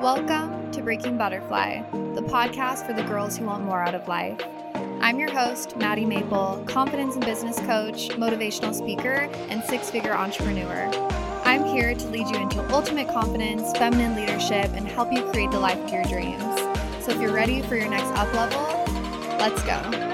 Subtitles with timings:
[0.00, 1.82] Welcome to Breaking Butterfly,
[2.14, 4.40] the podcast for the girls who want more out of life.
[5.00, 10.88] I'm your host, Maddie Maple, confidence and business coach, motivational speaker, and six figure entrepreneur.
[11.44, 15.58] I'm here to lead you into ultimate confidence, feminine leadership, and help you create the
[15.58, 16.44] life of your dreams.
[17.04, 18.62] So if you're ready for your next up level,
[19.40, 20.07] let's go.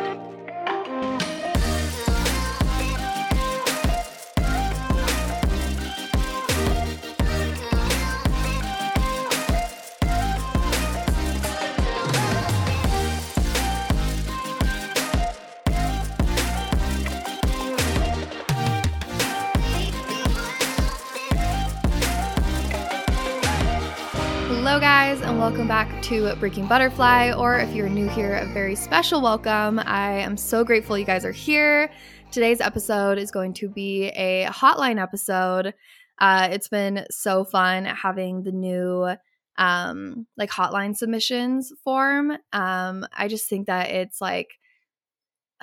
[26.05, 27.33] To Breaking Butterfly.
[27.33, 29.79] Or if you're new here, a very special welcome.
[29.79, 31.91] I am so grateful you guys are here.
[32.31, 35.73] Today's episode is going to be a hotline episode.
[36.19, 39.17] Uh, it's been so fun having the new
[39.57, 42.33] um, like hotline submissions form.
[42.53, 44.59] Um, I just think that it's like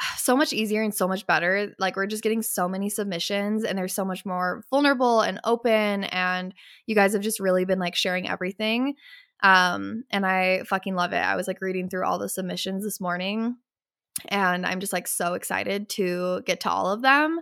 [0.18, 1.74] so much easier and so much better.
[1.80, 6.06] Like we're just getting so many submissions and they're so much more vulnerable and open
[6.06, 6.54] and
[6.86, 8.96] you guys have just really been like sharing everything.
[9.44, 11.18] Um and I fucking love it.
[11.18, 13.58] I was like reading through all the submissions this morning
[14.28, 17.42] and I'm just like so excited to get to all of them.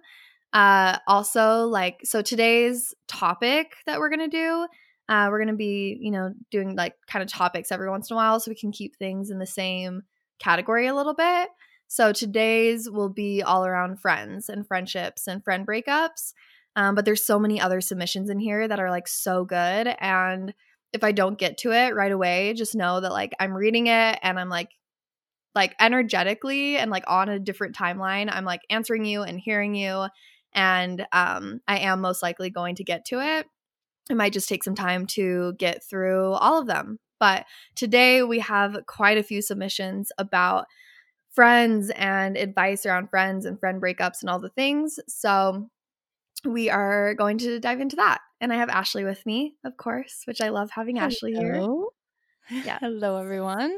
[0.54, 4.68] Uh also like so today's topic that we're going to do
[5.10, 8.16] uh we're going to be, you know, doing like kind of topics every once in
[8.16, 10.04] a while so we can keep things in the same
[10.40, 11.50] category a little bit.
[11.88, 16.34] So today's will be all around friends and friendships and friend breakups.
[16.76, 19.88] Um, but there's so many other submissions in here that are like so good.
[20.00, 20.54] And
[20.94, 24.20] if I don't get to it right away, just know that like I'm reading it
[24.22, 24.70] and I'm like,
[25.56, 30.08] like energetically and like on a different timeline, I'm like answering you and hearing you.
[30.54, 33.46] And um, I am most likely going to get to it.
[34.10, 37.00] It might just take some time to get through all of them.
[37.20, 40.66] But today we have quite a few submissions about
[41.30, 45.00] friends and advice around friends and friend breakups and all the things.
[45.08, 45.70] So
[46.46, 48.22] we are going to dive into that.
[48.42, 51.08] And I have Ashley with me, of course, which I love having Hello.
[51.08, 52.64] Ashley here.
[52.66, 52.80] Yeah.
[52.82, 53.78] Hello everyone.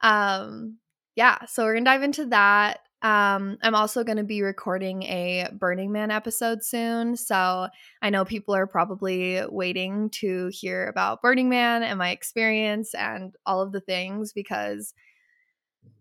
[0.00, 0.78] Um
[1.14, 2.80] yeah, so we're going to dive into that.
[3.02, 7.16] Um, I'm also going to be recording a Burning Man episode soon.
[7.16, 7.68] So
[8.00, 13.34] I know people are probably waiting to hear about Burning Man and my experience and
[13.44, 14.94] all of the things because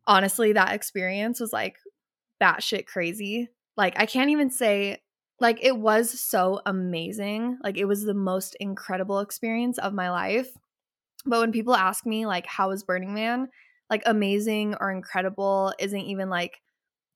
[0.05, 1.77] honestly, that experience was like
[2.41, 3.49] batshit crazy.
[3.75, 4.99] Like, I can't even say,
[5.41, 7.57] like, it was so amazing.
[7.63, 10.50] Like, it was the most incredible experience of my life.
[11.25, 13.50] But when people ask me, like, how was Burning Man?
[13.90, 16.62] Like, amazing or incredible isn't even like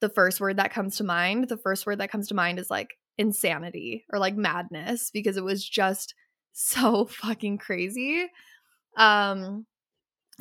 [0.01, 1.47] the first word that comes to mind.
[1.47, 5.43] The first word that comes to mind is like insanity or like madness because it
[5.43, 6.15] was just
[6.53, 8.27] so fucking crazy.
[8.97, 9.65] Um,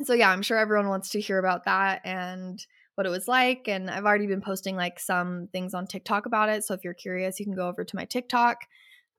[0.03, 2.59] so yeah, I'm sure everyone wants to hear about that and
[2.95, 3.67] what it was like.
[3.67, 6.63] And I've already been posting like some things on TikTok about it.
[6.63, 8.65] So if you're curious, you can go over to my TikTok.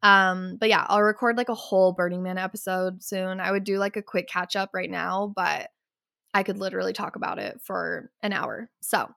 [0.02, 3.40] Um, but yeah, I'll record like a whole Burning Man episode soon.
[3.40, 5.70] I would do like a quick catch up right now, but
[6.34, 8.70] I could literally talk about it for an hour.
[8.80, 9.08] So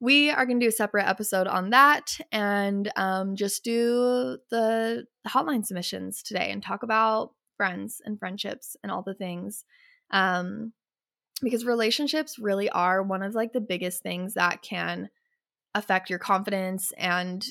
[0.00, 5.04] we are going to do a separate episode on that and um, just do the
[5.26, 9.64] hotline submissions today and talk about friends and friendships and all the things.
[10.10, 10.72] Um,
[11.44, 15.08] because relationships really are one of like the biggest things that can
[15.74, 17.44] affect your confidence and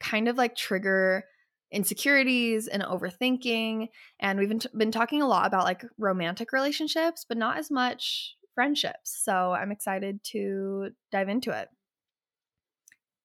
[0.00, 1.24] kind of like trigger
[1.72, 3.88] insecurities and overthinking
[4.20, 7.70] and we've been, t- been talking a lot about like romantic relationships but not as
[7.70, 11.68] much friendships so i'm excited to dive into it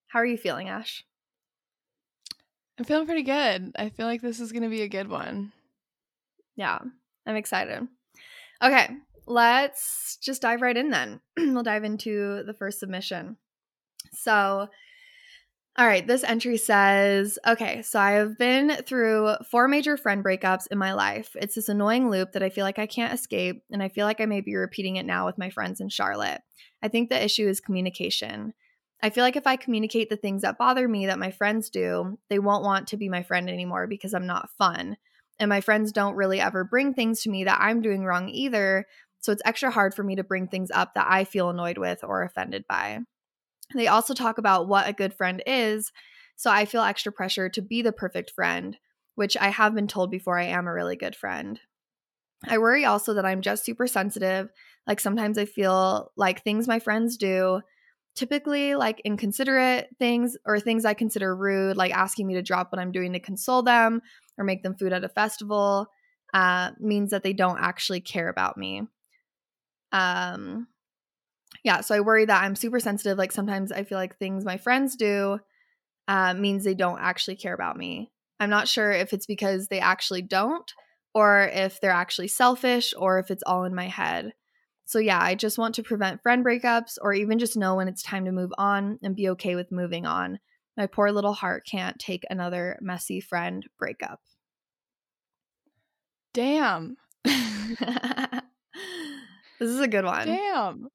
[0.07, 1.03] how are you feeling ash
[2.79, 3.73] I'm feeling pretty good.
[3.77, 5.51] I feel like this is going to be a good one.
[6.55, 6.79] yeah
[7.27, 7.87] i'm excited
[8.61, 8.89] okay
[9.25, 11.21] let's just dive right in then.
[11.37, 13.37] we'll dive into the first submission.
[14.13, 14.67] So,
[15.77, 20.67] all right, this entry says, okay, so I have been through four major friend breakups
[20.69, 21.31] in my life.
[21.35, 24.19] It's this annoying loop that I feel like I can't escape, and I feel like
[24.19, 26.41] I may be repeating it now with my friends in Charlotte.
[26.83, 28.53] I think the issue is communication.
[29.01, 32.19] I feel like if I communicate the things that bother me that my friends do,
[32.29, 34.97] they won't want to be my friend anymore because I'm not fun.
[35.39, 38.85] And my friends don't really ever bring things to me that I'm doing wrong either.
[39.21, 42.03] So it's extra hard for me to bring things up that I feel annoyed with
[42.03, 42.99] or offended by.
[43.73, 45.91] They also talk about what a good friend is.
[46.35, 48.77] So I feel extra pressure to be the perfect friend,
[49.15, 51.59] which I have been told before I am a really good friend.
[52.47, 54.49] I worry also that I'm just super sensitive.
[54.87, 57.61] Like sometimes I feel like things my friends do,
[58.15, 62.79] typically like inconsiderate things or things I consider rude, like asking me to drop what
[62.79, 64.01] I'm doing to console them
[64.37, 65.87] or make them food at a festival.
[66.33, 68.83] uh, means that they don't actually care about me.
[69.91, 70.67] Um,
[71.63, 73.17] yeah, so I worry that I'm super sensitive.
[73.17, 75.39] Like sometimes I feel like things my friends do
[76.07, 78.11] uh, means they don't actually care about me.
[78.39, 80.71] I'm not sure if it's because they actually don't,
[81.13, 84.33] or if they're actually selfish, or if it's all in my head.
[84.85, 88.01] So, yeah, I just want to prevent friend breakups or even just know when it's
[88.01, 90.39] time to move on and be okay with moving on.
[90.75, 94.19] My poor little heart can't take another messy friend breakup.
[96.33, 96.97] Damn.
[99.61, 100.27] this is a good one.
[100.27, 100.87] Damn.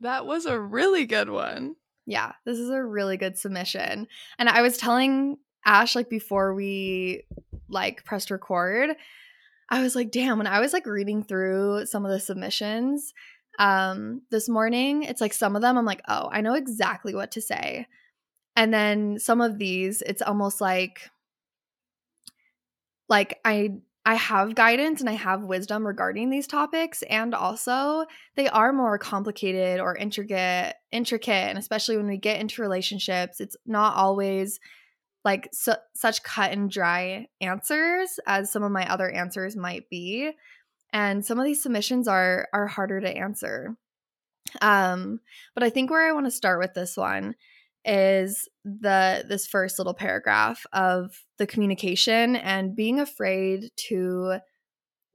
[0.00, 1.74] That was a really good one.
[2.06, 4.06] Yeah, this is a really good submission.
[4.38, 7.24] And I was telling Ash like before we
[7.68, 8.90] like pressed record,
[9.68, 13.12] I was like, damn, when I was like reading through some of the submissions
[13.58, 17.32] um this morning, it's like some of them I'm like, "Oh, I know exactly what
[17.32, 17.86] to say."
[18.54, 21.10] And then some of these, it's almost like
[23.08, 28.04] like I I have guidance and I have wisdom regarding these topics and also
[28.34, 33.56] they are more complicated or intricate intricate and especially when we get into relationships it's
[33.64, 34.58] not always
[35.24, 40.32] like su- such cut and dry answers as some of my other answers might be
[40.92, 43.76] and some of these submissions are are harder to answer.
[44.60, 45.20] Um
[45.54, 47.34] but I think where I want to start with this one
[47.84, 54.36] is the this first little paragraph of the communication and being afraid to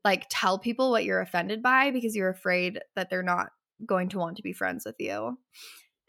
[0.04, 3.48] like tell people what you're offended by because you're afraid that they're not
[3.86, 5.38] going to want to be friends with you.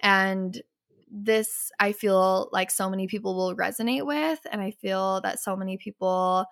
[0.01, 0.61] And
[1.09, 5.55] this I feel like so many people will resonate with and I feel that so
[5.55, 6.47] many people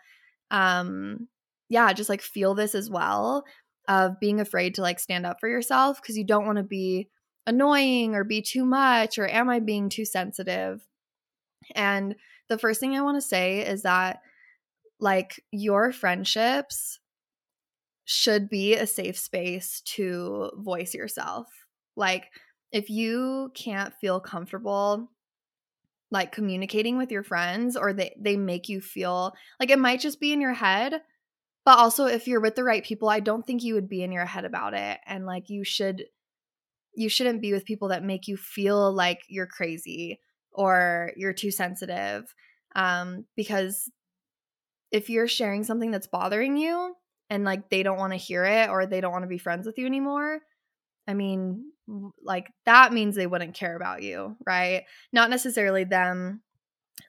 [0.52, 1.26] um
[1.68, 3.42] yeah, just like feel this as well
[3.88, 7.08] of being afraid to like stand up for yourself because you don't want to be
[7.48, 10.86] annoying or be too much or am I being too sensitive?
[11.74, 12.14] And
[12.48, 14.20] the first thing I want to say is that
[15.00, 16.98] like your friendships
[18.04, 21.48] should be a safe space to voice yourself.
[21.96, 22.30] Like
[22.72, 25.10] if you can't feel comfortable
[26.12, 30.20] like communicating with your friends or they they make you feel like it might just
[30.20, 31.02] be in your head,
[31.64, 34.12] but also if you're with the right people, I don't think you would be in
[34.12, 36.04] your head about it and like you should
[36.94, 40.20] you shouldn't be with people that make you feel like you're crazy
[40.56, 42.34] or you're too sensitive
[42.74, 43.90] um, because
[44.90, 46.94] if you're sharing something that's bothering you
[47.30, 49.66] and like they don't want to hear it or they don't want to be friends
[49.66, 50.40] with you anymore
[51.08, 51.72] i mean
[52.22, 56.42] like that means they wouldn't care about you right not necessarily them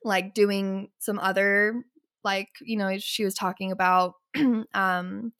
[0.03, 1.83] like doing some other
[2.23, 4.13] like you know she was talking about
[4.73, 5.31] um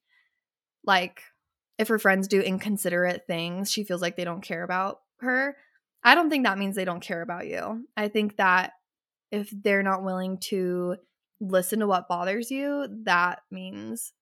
[0.86, 1.22] like
[1.78, 5.56] if her friends do inconsiderate things, she feels like they don't care about her.
[6.08, 7.86] I don't think that means they don't care about you.
[7.98, 8.72] I think that
[9.30, 10.96] if they're not willing to
[11.42, 14.14] listen to what bothers you, that means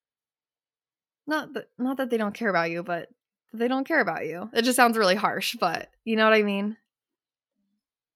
[1.27, 3.09] not that not that they don't care about you, but
[3.53, 4.49] they don't care about you.
[4.51, 6.75] It just sounds really harsh, but you know what I mean?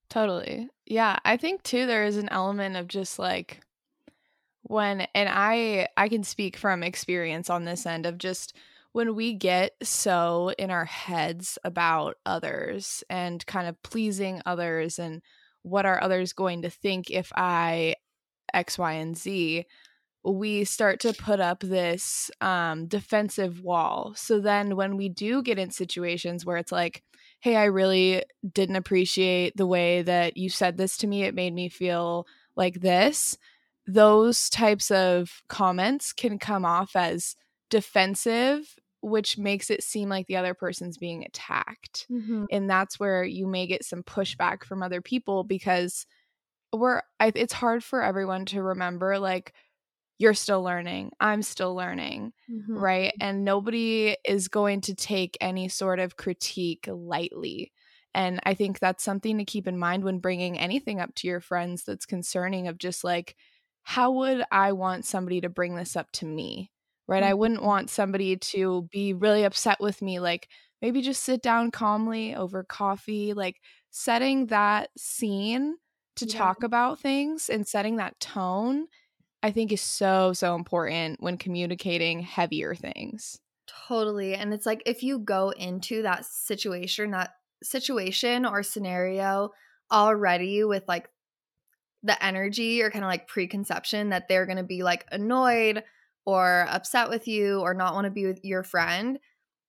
[0.10, 0.68] Totally.
[0.88, 3.62] Yeah, I think too there is an element of just like
[4.64, 8.56] when and I I can speak from experience on this end of just
[8.92, 15.22] when we get so in our heads about others and kind of pleasing others and
[15.62, 17.96] what are others going to think if I
[18.54, 19.66] X, Y, and Z,
[20.24, 24.14] we start to put up this um, defensive wall.
[24.16, 27.04] So then when we do get in situations where it's like,
[27.40, 31.54] hey, I really didn't appreciate the way that you said this to me, it made
[31.54, 33.38] me feel like this,
[33.88, 37.36] those types of comments can come off as
[37.70, 42.46] defensive which makes it seem like the other person's being attacked mm-hmm.
[42.52, 46.06] and that's where you may get some pushback from other people because
[46.74, 49.54] we're I, it's hard for everyone to remember like
[50.18, 52.78] you're still learning i'm still learning mm-hmm.
[52.78, 57.72] right and nobody is going to take any sort of critique lightly
[58.14, 61.40] and i think that's something to keep in mind when bringing anything up to your
[61.40, 63.36] friends that's concerning of just like
[63.84, 66.70] how would i want somebody to bring this up to me
[67.10, 67.24] right?
[67.24, 67.32] Mm-hmm.
[67.32, 70.20] I wouldn't want somebody to be really upset with me.
[70.20, 70.48] Like
[70.82, 73.58] maybe just sit down calmly over coffee, like
[73.90, 75.76] setting that scene
[76.18, 76.38] to yeah.
[76.38, 78.86] talk about things and setting that tone,
[79.42, 83.40] I think is so, so important when communicating heavier things.
[83.88, 84.36] Totally.
[84.36, 87.32] And it's like if you go into that situation, that
[87.64, 89.50] situation or scenario
[89.92, 91.10] already with like
[92.04, 95.84] the energy or kind of like preconception that they're going to be like annoyed
[96.26, 99.20] or upset with you or not want to be with your friend,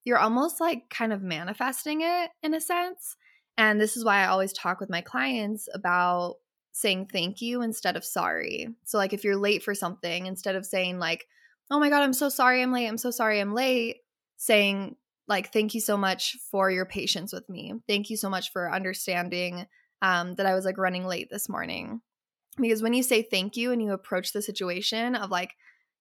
[0.05, 3.17] you're almost like kind of manifesting it in a sense.
[3.57, 6.37] And this is why I always talk with my clients about
[6.73, 8.69] saying thank you instead of sorry.
[8.85, 11.27] So, like, if you're late for something, instead of saying, like,
[11.71, 12.87] oh my God, I'm so sorry I'm late.
[12.87, 13.99] I'm so sorry I'm late,
[14.37, 14.97] saying,
[15.29, 17.75] like, thank you so much for your patience with me.
[17.87, 19.67] Thank you so much for understanding
[20.03, 22.01] um, that I was like running late this morning.
[22.57, 25.53] Because when you say thank you and you approach the situation of like,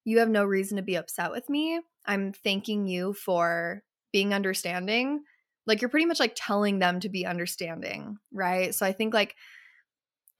[0.06, 5.22] you have no reason to be upset with me, I'm thanking you for being understanding.
[5.68, 8.74] Like, you're pretty much like telling them to be understanding, right?
[8.74, 9.36] So I think like,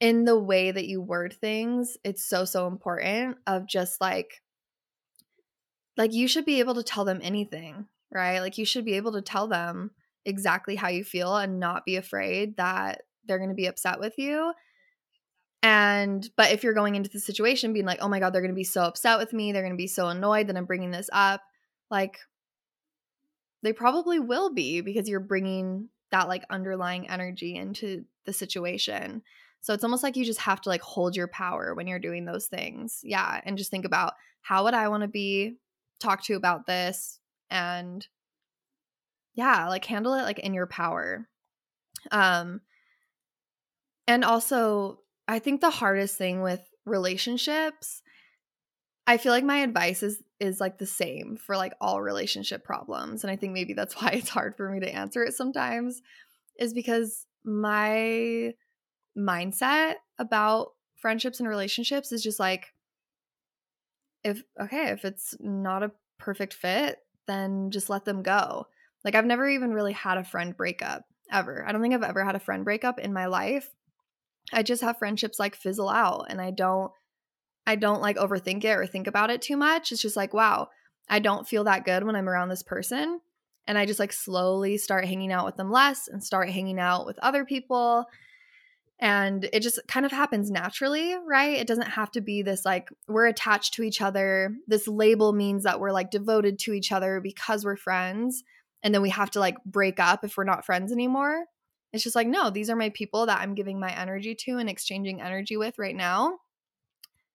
[0.00, 4.40] in the way that you word things, it's so, so important of just like,
[5.96, 8.40] like you should be able to tell them anything, right?
[8.40, 9.90] Like you should be able to tell them
[10.24, 14.14] exactly how you feel and not be afraid that they're going to be upset with
[14.16, 14.52] you.
[15.62, 18.50] And, but if you're going into the situation being like, oh my God, they're going
[18.50, 20.90] to be so upset with me, they're going to be so annoyed that I'm bringing
[20.90, 21.42] this up,
[21.90, 22.18] like
[23.62, 29.22] they probably will be because you're bringing that like underlying energy into the situation.
[29.60, 32.24] So it's almost like you just have to like hold your power when you're doing
[32.24, 33.00] those things.
[33.02, 33.40] Yeah.
[33.44, 35.56] And just think about how would I want to be
[35.98, 37.18] talked to about this?
[37.50, 38.06] And
[39.34, 41.28] yeah, like handle it like in your power.
[42.10, 42.62] Um,
[44.06, 45.00] and also,
[45.30, 48.02] I think the hardest thing with relationships,
[49.06, 53.22] I feel like my advice is is like the same for like all relationship problems.
[53.22, 56.02] And I think maybe that's why it's hard for me to answer it sometimes,
[56.58, 58.54] is because my
[59.16, 62.74] mindset about friendships and relationships is just like
[64.24, 68.66] if okay, if it's not a perfect fit, then just let them go.
[69.04, 71.64] Like I've never even really had a friend breakup ever.
[71.64, 73.68] I don't think I've ever had a friend breakup in my life.
[74.52, 76.92] I just have friendships like fizzle out and I don't
[77.66, 79.92] I don't like overthink it or think about it too much.
[79.92, 80.68] It's just like, wow,
[81.08, 83.20] I don't feel that good when I'm around this person.
[83.66, 87.06] And I just like slowly start hanging out with them less and start hanging out
[87.06, 88.06] with other people
[89.00, 91.56] and it just kind of happens naturally, right?
[91.56, 94.54] It doesn't have to be this like we're attached to each other.
[94.66, 98.44] This label means that we're like devoted to each other because we're friends.
[98.82, 101.46] And then we have to like break up if we're not friends anymore.
[101.92, 104.68] It's just like, no, these are my people that I'm giving my energy to and
[104.70, 106.38] exchanging energy with right now.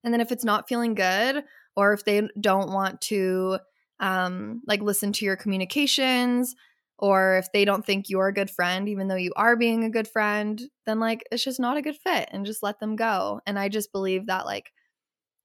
[0.03, 1.43] And then if it's not feeling good,
[1.75, 3.59] or if they don't want to
[3.99, 6.55] um, like listen to your communications,
[6.97, 9.89] or if they don't think you're a good friend even though you are being a
[9.89, 13.41] good friend then like it's just not a good fit and just let them go
[13.45, 14.71] and i just believe that like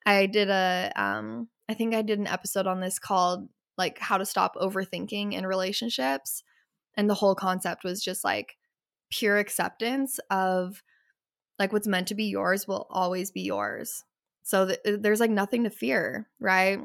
[0.06, 4.18] i did a um i think i did an episode on this called like how
[4.18, 6.42] to stop overthinking in relationships
[6.96, 8.56] and the whole concept was just like
[9.10, 10.82] pure acceptance of
[11.58, 14.04] like what's meant to be yours will always be yours.
[14.42, 16.80] So th- there's like nothing to fear right?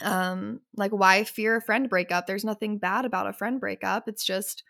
[0.00, 2.26] Um like why fear a friend breakup?
[2.26, 4.08] There's nothing bad about a friend breakup.
[4.08, 4.62] It's just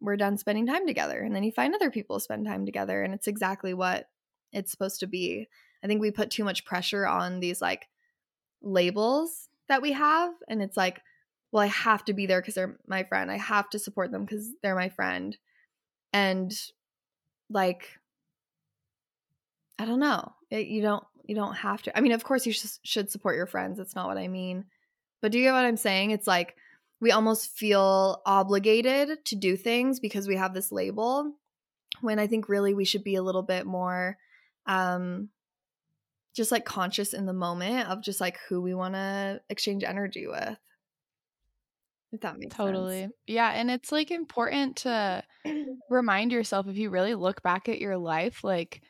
[0.00, 3.14] we're done spending time together and then you find other people spend time together and
[3.14, 4.08] it's exactly what
[4.52, 5.48] it's supposed to be.
[5.82, 7.88] I think we put too much pressure on these like
[8.62, 11.00] labels that we have and it's like
[11.52, 13.30] well i have to be there because they're my friend.
[13.30, 15.36] I have to support them because they're my friend
[16.14, 16.54] and
[17.50, 17.90] like
[19.78, 21.96] i don't know it, you don't you don't have to.
[21.96, 23.78] I mean, of course, you sh- should support your friends.
[23.78, 24.66] That's not what I mean.
[25.22, 26.10] But do you get what I'm saying?
[26.10, 26.54] It's like
[27.00, 31.32] we almost feel obligated to do things because we have this label
[32.00, 34.18] when I think really we should be a little bit more
[34.66, 35.28] um
[36.34, 40.26] just like conscious in the moment of just like who we want to exchange energy
[40.26, 40.58] with.
[42.14, 43.00] If that makes totally.
[43.00, 43.12] sense.
[43.26, 45.22] Yeah, and it's like important to
[45.90, 48.82] remind yourself if you really look back at your life like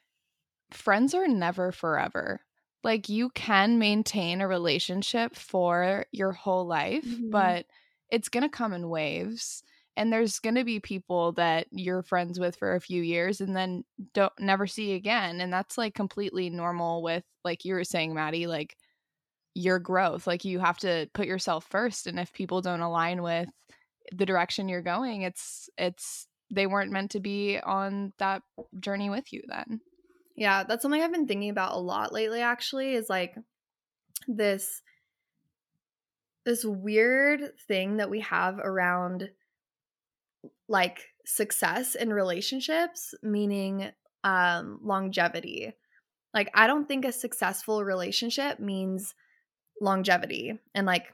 [0.70, 2.40] friends are never forever.
[2.82, 7.30] Like you can maintain a relationship for your whole life, mm-hmm.
[7.30, 7.64] but
[8.10, 9.62] it's going to come in waves
[9.96, 13.56] and there's going to be people that you're friends with for a few years and
[13.56, 18.12] then don't never see again and that's like completely normal with like you were saying
[18.12, 18.76] Maddie like
[19.54, 23.48] your growth like you have to put yourself first and if people don't align with
[24.12, 28.42] the direction you're going it's it's they weren't meant to be on that
[28.80, 29.80] journey with you then
[30.36, 33.36] yeah, that's something I've been thinking about a lot lately actually is like
[34.26, 34.82] this
[36.44, 39.30] this weird thing that we have around
[40.68, 43.92] like success in relationships, meaning
[44.24, 45.72] um longevity.
[46.32, 49.14] Like I don't think a successful relationship means
[49.80, 51.12] longevity and like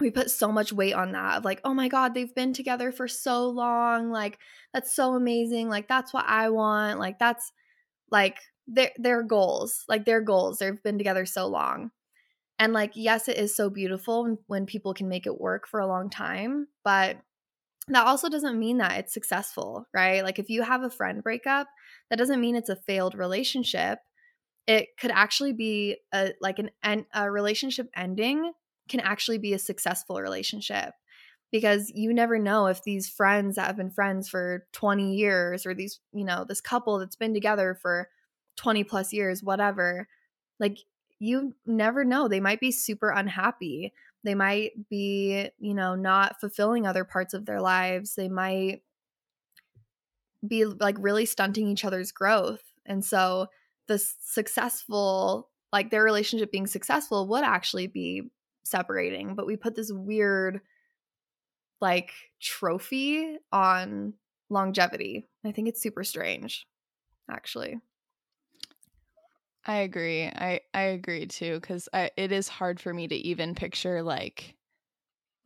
[0.00, 2.90] we put so much weight on that of like oh my god they've been together
[2.90, 4.38] for so long like
[4.72, 7.52] that's so amazing like that's what i want like that's
[8.10, 10.58] like their their goals, like their goals.
[10.58, 11.90] They've been together so long.
[12.58, 15.86] And like yes, it is so beautiful when, people can make it work for a
[15.86, 17.18] long time, but
[17.88, 20.24] that also doesn't mean that it's successful, right?
[20.24, 21.68] Like if you have a friend breakup,
[22.08, 23.98] that doesn't mean it's a failed relationship.
[24.66, 28.52] It could actually be a like an, a relationship ending
[28.88, 30.94] can actually be a successful relationship
[31.50, 35.74] because you never know if these friends that have been friends for 20 years or
[35.74, 38.08] these you know this couple that's been together for
[38.56, 40.08] 20 plus years whatever
[40.58, 40.78] like
[41.18, 43.92] you never know they might be super unhappy
[44.24, 48.82] they might be you know not fulfilling other parts of their lives they might
[50.46, 53.46] be like really stunting each other's growth and so
[53.86, 58.30] the successful like their relationship being successful would actually be
[58.64, 60.60] separating but we put this weird
[61.80, 64.14] like trophy on
[64.50, 65.28] longevity.
[65.44, 66.66] I think it's super strange
[67.30, 67.78] actually.
[69.66, 70.24] I agree.
[70.24, 74.54] I i agree too because it is hard for me to even picture like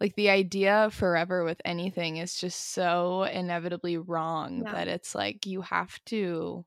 [0.00, 4.72] like the idea of forever with anything is just so inevitably wrong yeah.
[4.72, 6.64] that it's like you have to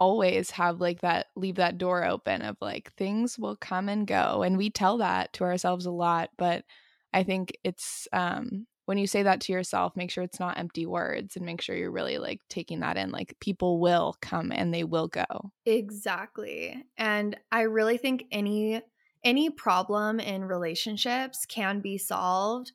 [0.00, 4.42] always have like that leave that door open of like things will come and go
[4.42, 6.64] and we tell that to ourselves a lot but
[7.12, 10.86] i think it's um when you say that to yourself make sure it's not empty
[10.86, 14.72] words and make sure you're really like taking that in like people will come and
[14.72, 15.26] they will go.
[15.66, 18.80] Exactly and i really think any
[19.24, 22.72] any problem in relationships can be solved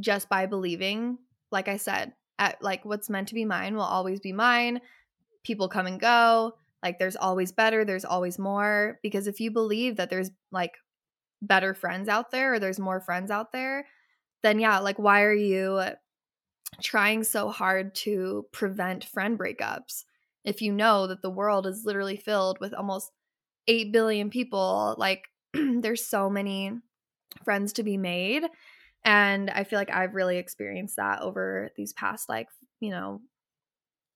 [0.00, 1.18] just by believing
[1.52, 4.80] like i said at like what's meant to be mine will always be mine
[5.44, 6.54] people come and go.
[6.82, 8.98] Like there's always better, there's always more.
[9.02, 10.72] Because if you believe that there's like
[11.40, 13.86] better friends out there or there's more friends out there,
[14.42, 15.80] then yeah, like why are you
[16.82, 20.04] trying so hard to prevent friend breakups
[20.44, 23.10] if you know that the world is literally filled with almost
[23.68, 24.94] 8 billion people?
[24.98, 25.24] Like
[25.54, 26.72] there's so many
[27.44, 28.44] friends to be made.
[29.04, 32.48] And I feel like I've really experienced that over these past, like,
[32.80, 33.20] you know,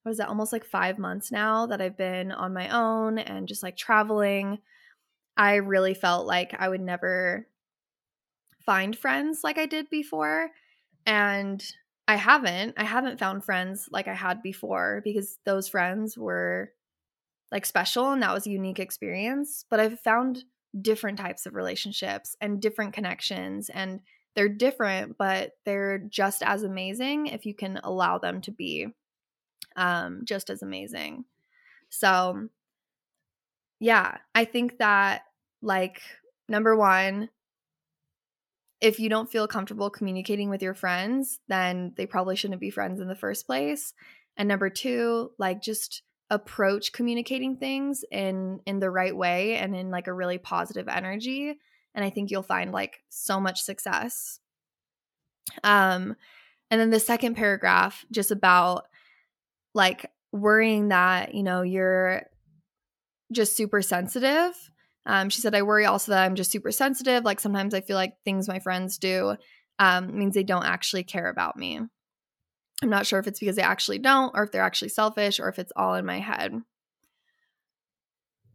[0.02, 3.48] what is that almost like five months now that I've been on my own and
[3.48, 4.58] just like traveling.
[5.36, 7.46] I really felt like I would never
[8.64, 10.50] find friends like I did before.
[11.06, 11.64] And
[12.06, 12.74] I haven't.
[12.76, 16.72] I haven't found friends like I had before because those friends were
[17.52, 19.64] like special and that was a unique experience.
[19.70, 20.44] But I've found
[20.80, 24.00] different types of relationships and different connections and
[24.34, 28.88] they're different, but they're just as amazing if you can allow them to be
[29.78, 31.24] um, just as amazing.
[31.88, 32.48] So,
[33.80, 35.22] yeah, I think that,
[35.62, 36.02] like,
[36.48, 37.30] number one,
[38.80, 43.00] if you don't feel comfortable communicating with your friends, then they probably shouldn't be friends
[43.00, 43.94] in the first place.
[44.36, 49.90] And number two, like, just approach communicating things in in the right way and in
[49.90, 51.58] like a really positive energy
[51.94, 54.38] and i think you'll find like so much success
[55.64, 56.14] um
[56.70, 58.88] and then the second paragraph just about
[59.78, 62.24] like worrying that, you know, you're
[63.32, 64.52] just super sensitive.
[65.06, 67.24] Um, she said, I worry also that I'm just super sensitive.
[67.24, 69.36] Like sometimes I feel like things my friends do
[69.78, 71.80] um, means they don't actually care about me.
[72.82, 75.48] I'm not sure if it's because they actually don't, or if they're actually selfish, or
[75.48, 76.52] if it's all in my head.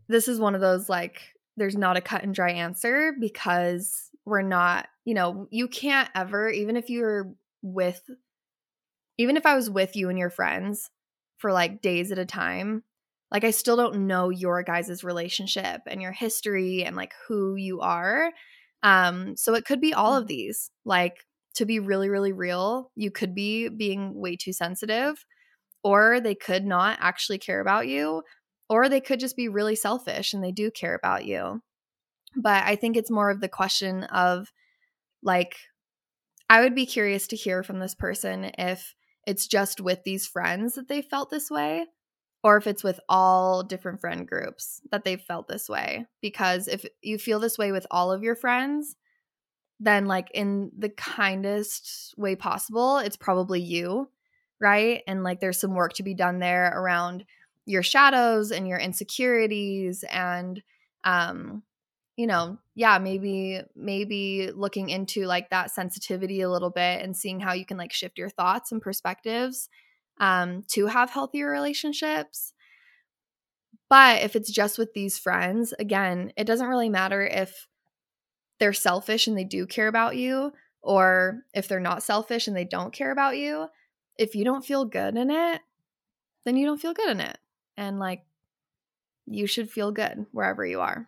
[0.07, 1.21] This is one of those like,
[1.57, 6.49] there's not a cut and dry answer because we're not, you know, you can't ever,
[6.49, 8.01] even if you're with,
[9.17, 10.89] even if I was with you and your friends,
[11.43, 12.85] for like days at a time
[13.29, 17.81] like i still don't know your guys' relationship and your history and like who you
[17.81, 18.31] are
[18.81, 23.11] um so it could be all of these like to be really really real you
[23.11, 25.25] could be being way too sensitive
[25.83, 28.23] or they could not actually care about you
[28.69, 31.59] or they could just be really selfish and they do care about you
[32.37, 34.47] but i think it's more of the question of
[35.21, 35.57] like
[36.49, 40.75] i would be curious to hear from this person if it's just with these friends
[40.75, 41.85] that they felt this way
[42.43, 46.85] or if it's with all different friend groups that they've felt this way because if
[47.01, 48.95] you feel this way with all of your friends
[49.79, 54.07] then like in the kindest way possible it's probably you
[54.63, 55.03] right?
[55.07, 57.25] And like there's some work to be done there around
[57.65, 60.63] your shadows and your insecurities and
[61.03, 61.63] um
[62.15, 67.39] you know, yeah, maybe maybe looking into like that sensitivity a little bit and seeing
[67.39, 69.69] how you can like shift your thoughts and perspectives
[70.19, 72.53] um to have healthier relationships.
[73.89, 77.67] But if it's just with these friends, again, it doesn't really matter if
[78.59, 82.65] they're selfish and they do care about you or if they're not selfish and they
[82.65, 83.67] don't care about you.
[84.17, 85.61] If you don't feel good in it,
[86.45, 87.37] then you don't feel good in it.
[87.77, 88.23] And like
[89.25, 91.07] you should feel good wherever you are.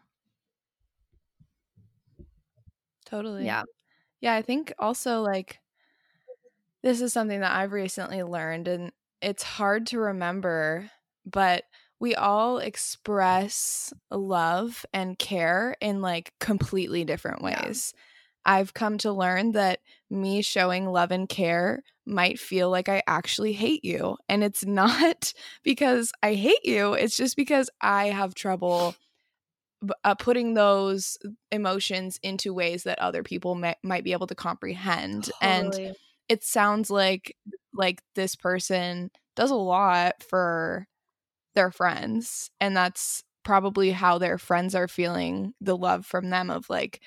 [3.16, 3.46] Totally.
[3.46, 3.64] Yeah.
[4.22, 5.60] Yeah, I think also like
[6.84, 10.90] this is something that I've recently learned and it's hard to remember,
[11.26, 11.64] but
[12.00, 17.94] we all express love and care in like completely different ways.
[17.96, 18.02] Yeah.
[18.48, 23.54] I've come to learn that me showing love and care might feel like I actually
[23.54, 24.18] hate you.
[24.30, 28.96] And it's not because I hate you, it's just because I have trouble
[30.04, 31.18] uh, putting those
[31.52, 35.30] emotions into ways that other people may, might be able to comprehend.
[35.42, 35.86] Totally.
[35.88, 35.96] And
[36.30, 37.36] it sounds like
[37.74, 40.88] like this person does a lot for
[41.56, 46.70] their friends and that's probably how their friends are feeling the love from them of
[46.70, 47.02] like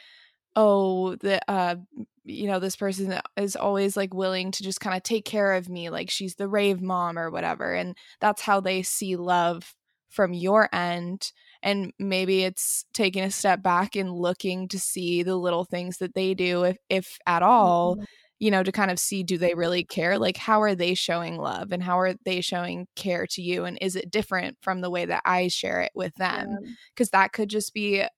[0.57, 1.75] oh the uh
[2.25, 5.69] you know this person is always like willing to just kind of take care of
[5.69, 9.75] me like she's the rave mom or whatever and that's how they see love
[10.09, 15.37] from your end and maybe it's taking a step back and looking to see the
[15.37, 18.05] little things that they do if if at all mm-hmm
[18.40, 20.18] you know, to kind of see do they really care?
[20.18, 23.64] Like, how are they showing love and how are they showing care to you?
[23.64, 26.57] And is it different from the way that I share it with them?
[26.94, 27.23] Because yeah.
[27.23, 28.09] that could just be a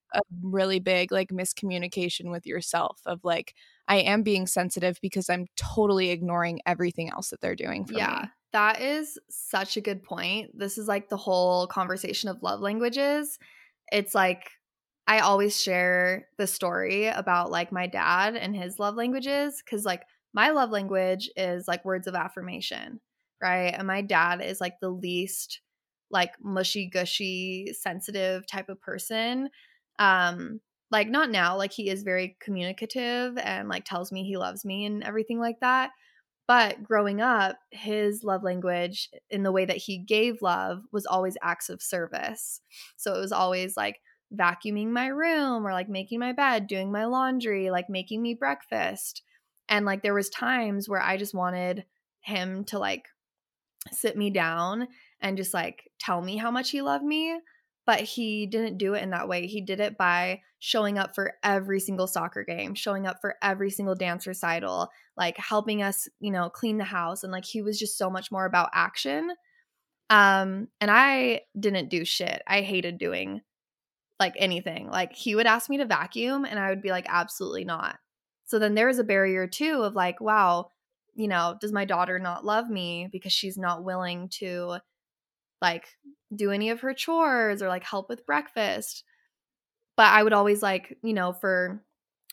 [0.43, 3.55] really big, like, miscommunication with yourself of like,
[3.87, 8.19] I am being sensitive because I'm totally ignoring everything else that they're doing for yeah.
[8.23, 8.29] me.
[8.53, 10.57] That is such a good point.
[10.57, 13.39] This is like the whole conversation of love languages.
[13.91, 14.51] It's like
[15.07, 20.03] I always share the story about like my dad and his love languages because like
[20.33, 22.99] my love language is like words of affirmation,
[23.41, 23.73] right?
[23.77, 25.61] And my dad is like the least
[26.09, 29.49] like mushy gushy sensitive type of person.
[29.99, 30.59] Um
[30.91, 34.85] like not now, like he is very communicative and like tells me he loves me
[34.85, 35.91] and everything like that.
[36.51, 41.37] But growing up, his love language in the way that he gave love was always
[41.41, 42.59] acts of service.
[42.97, 44.01] So it was always like
[44.37, 49.23] vacuuming my room or like making my bed, doing my laundry, like making me breakfast.
[49.69, 51.85] And like there was times where I just wanted
[52.19, 53.05] him to like
[53.93, 54.89] sit me down
[55.21, 57.39] and just like tell me how much he loved me,
[57.85, 59.47] but he didn't do it in that way.
[59.47, 63.71] He did it by showing up for every single soccer game, showing up for every
[63.71, 67.79] single dance recital, like helping us, you know, clean the house and like he was
[67.79, 69.31] just so much more about action.
[70.09, 72.41] Um and I didn't do shit.
[72.45, 73.41] I hated doing
[74.19, 74.87] like anything.
[74.87, 77.97] Like he would ask me to vacuum and I would be like absolutely not.
[78.45, 80.67] So then there is a barrier too of like, wow,
[81.15, 84.77] you know, does my daughter not love me because she's not willing to
[85.61, 85.87] like
[86.33, 89.03] do any of her chores or like help with breakfast?
[89.97, 91.83] But I would always like, you know, for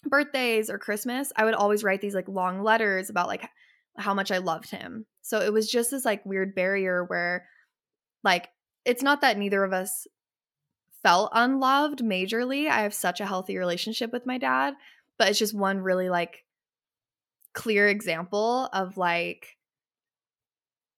[0.04, 3.48] birthdays or Christmas, I would always write these like long letters about like
[3.96, 5.06] how much I loved him.
[5.22, 7.46] So it was just this like weird barrier where
[8.22, 8.48] like
[8.84, 10.06] it's not that neither of us
[11.02, 12.68] felt unloved majorly.
[12.68, 14.74] I have such a healthy relationship with my dad,
[15.18, 16.44] but it's just one really like
[17.52, 19.56] clear example of like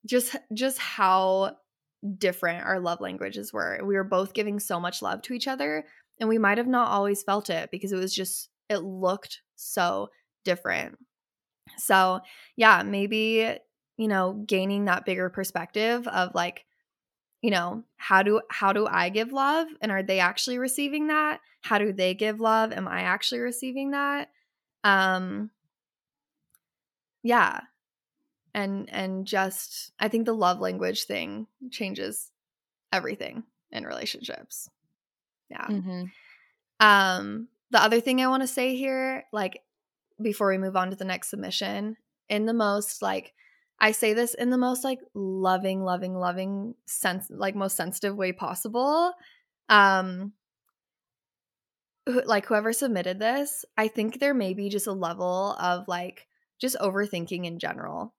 [0.06, 1.56] just just how
[2.18, 3.80] different our love languages were.
[3.84, 5.84] We were both giving so much love to each other
[6.18, 10.10] and we might have not always felt it because it was just it looked so
[10.44, 10.98] different.
[11.78, 12.20] So,
[12.56, 13.56] yeah, maybe
[13.96, 16.64] you know, gaining that bigger perspective of like
[17.42, 21.40] you know how do how do i give love and are they actually receiving that
[21.62, 24.28] how do they give love am i actually receiving that
[24.84, 25.50] um
[27.22, 27.60] yeah
[28.54, 32.30] and and just i think the love language thing changes
[32.92, 34.68] everything in relationships
[35.48, 36.04] yeah mm-hmm.
[36.80, 39.62] um the other thing i want to say here like
[40.20, 41.96] before we move on to the next submission
[42.28, 43.32] in the most like
[43.80, 48.32] I say this in the most like loving, loving, loving sense, like most sensitive way
[48.32, 49.14] possible.
[49.70, 50.34] Um,
[52.06, 56.26] like whoever submitted this, I think there may be just a level of like
[56.60, 58.12] just overthinking in general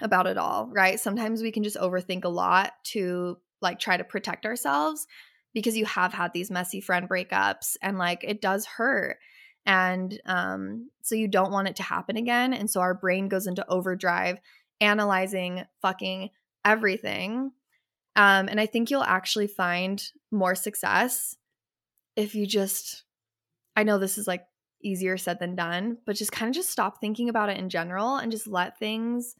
[0.00, 0.98] about it all, right?
[0.98, 5.06] Sometimes we can just overthink a lot to like try to protect ourselves
[5.54, 9.18] because you have had these messy friend breakups and like it does hurt.
[9.64, 13.46] And um so you don't want it to happen again and so our brain goes
[13.46, 14.38] into overdrive
[14.80, 16.30] analyzing fucking
[16.64, 17.52] everything.
[18.16, 21.36] Um, and I think you'll actually find more success
[22.16, 23.04] if you just,
[23.74, 24.44] I know this is like
[24.82, 28.16] easier said than done, but just kind of just stop thinking about it in general
[28.16, 29.34] and just let things,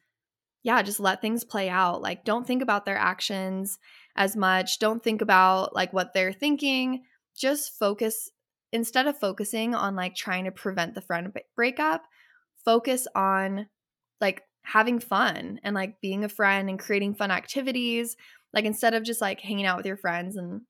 [0.62, 2.02] yeah, just let things play out.
[2.02, 3.78] Like, don't think about their actions
[4.16, 4.78] as much.
[4.78, 7.02] Don't think about like what they're thinking.
[7.36, 8.30] Just focus,
[8.72, 12.04] instead of focusing on like trying to prevent the friend breakup,
[12.64, 13.66] focus on
[14.20, 18.16] like having fun and like being a friend and creating fun activities
[18.54, 20.62] like instead of just like hanging out with your friends and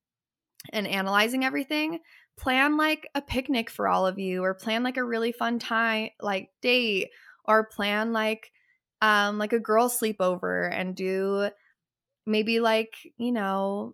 [0.71, 1.99] and analyzing everything
[2.37, 6.09] plan like a picnic for all of you or plan like a really fun time
[6.21, 7.09] like date
[7.45, 8.49] or plan like
[9.03, 11.49] um like a girl sleepover and do
[12.25, 13.93] maybe like you know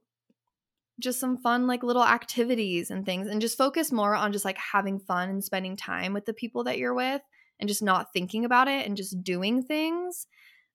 [0.99, 4.57] just some fun like little activities and things and just focus more on just like
[4.57, 7.21] having fun and spending time with the people that you're with
[7.59, 10.27] and just not thinking about it and just doing things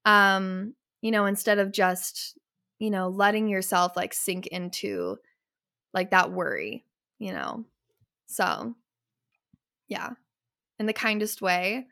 [0.04, 2.36] um you know instead of just
[2.78, 5.16] you know letting yourself like sink into
[5.92, 6.84] like that worry
[7.18, 7.64] you know?
[8.26, 8.74] So
[9.88, 10.10] yeah.
[10.78, 11.86] In the kindest way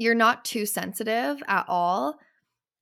[0.00, 2.18] you're not too sensitive at all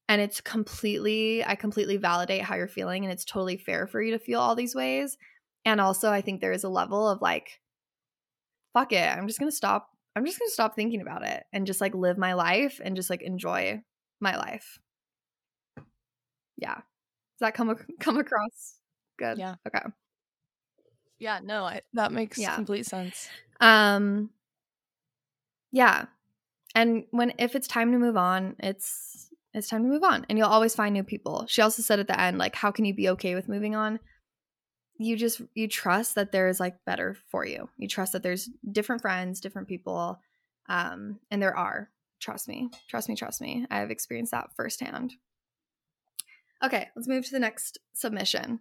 [0.09, 4.13] and it's completely i completely validate how you're feeling and it's totally fair for you
[4.13, 5.19] to feel all these ways
[5.65, 7.61] and also i think there is a level of like
[8.73, 11.81] fuck it i'm just gonna stop i'm just gonna stop thinking about it and just
[11.81, 13.83] like live my life and just like enjoy
[14.21, 14.79] my life
[16.57, 18.77] yeah does that come come across
[19.19, 19.57] good Yeah.
[19.67, 19.85] okay
[21.21, 22.55] Yeah, no, I, that makes Yeah.
[22.55, 23.29] complete sense.
[23.61, 24.31] um
[25.73, 26.07] yeah
[26.75, 30.39] and when if it's time to move on it's it's time to move on and
[30.39, 31.47] you'll always find new people.
[31.49, 33.99] She also said at the end like how can you be okay with moving on?
[34.99, 37.69] You just you trust that there's like better for you.
[37.77, 40.21] You trust that there's different friends different people
[40.69, 41.91] um and there are.
[42.21, 42.71] Trust me.
[42.89, 43.67] Trust me trust me.
[43.71, 45.15] I have experienced that firsthand.
[46.63, 48.61] Okay let's move to the next submission.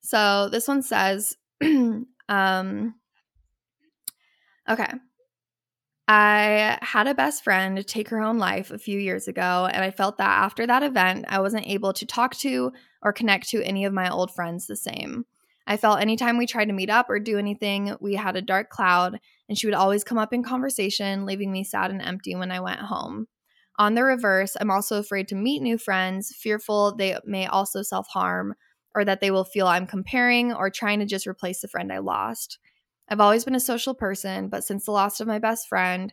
[0.00, 1.36] So this one says
[2.28, 2.94] um
[4.68, 4.92] okay
[6.08, 9.90] I had a best friend take her own life a few years ago, and I
[9.90, 13.84] felt that after that event, I wasn't able to talk to or connect to any
[13.84, 15.26] of my old friends the same.
[15.66, 18.70] I felt anytime we tried to meet up or do anything, we had a dark
[18.70, 22.52] cloud, and she would always come up in conversation, leaving me sad and empty when
[22.52, 23.26] I went home.
[23.76, 28.06] On the reverse, I'm also afraid to meet new friends, fearful they may also self
[28.08, 28.54] harm
[28.94, 31.98] or that they will feel I'm comparing or trying to just replace the friend I
[31.98, 32.58] lost.
[33.08, 36.12] I've always been a social person, but since the loss of my best friend,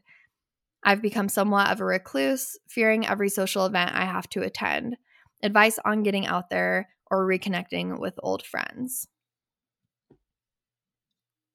[0.84, 4.98] I've become somewhat of a recluse, fearing every social event I have to attend.
[5.42, 9.08] Advice on getting out there or reconnecting with old friends.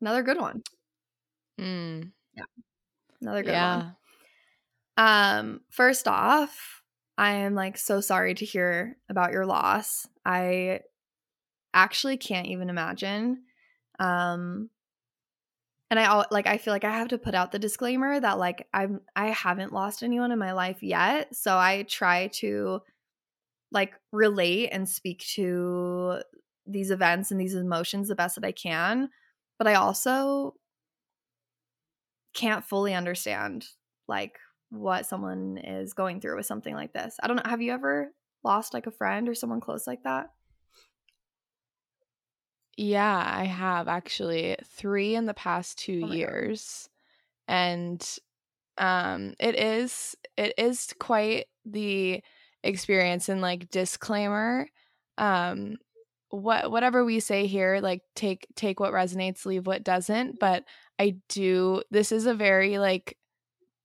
[0.00, 0.62] Another good one.
[1.60, 2.12] Mm,
[3.20, 3.76] Another good yeah.
[3.76, 3.96] one.
[4.96, 6.82] Um, first off,
[7.16, 10.06] I am like so sorry to hear about your loss.
[10.24, 10.80] I
[11.74, 13.42] actually can't even imagine.
[13.98, 14.70] Um
[15.90, 18.68] and I like I feel like I have to put out the disclaimer that like
[18.74, 22.80] I'm I haven't lost anyone in my life yet, so I try to
[23.72, 26.22] like relate and speak to
[26.66, 29.10] these events and these emotions the best that I can,
[29.58, 30.54] but I also
[32.34, 33.66] can't fully understand
[34.06, 34.38] like
[34.70, 37.16] what someone is going through with something like this.
[37.22, 37.42] I don't know.
[37.50, 38.12] Have you ever
[38.44, 40.30] lost like a friend or someone close like that?
[42.78, 46.18] Yeah, I have actually three in the past two Oh my God.
[46.18, 46.88] years.
[47.48, 48.06] And
[48.78, 52.22] um it is it is quite the
[52.64, 54.68] experience and like disclaimer.
[55.18, 55.78] Um
[56.30, 60.40] what whatever we say here, like take take what resonates, leave what doesn't.
[60.40, 60.64] But
[60.98, 63.18] I do this is a very like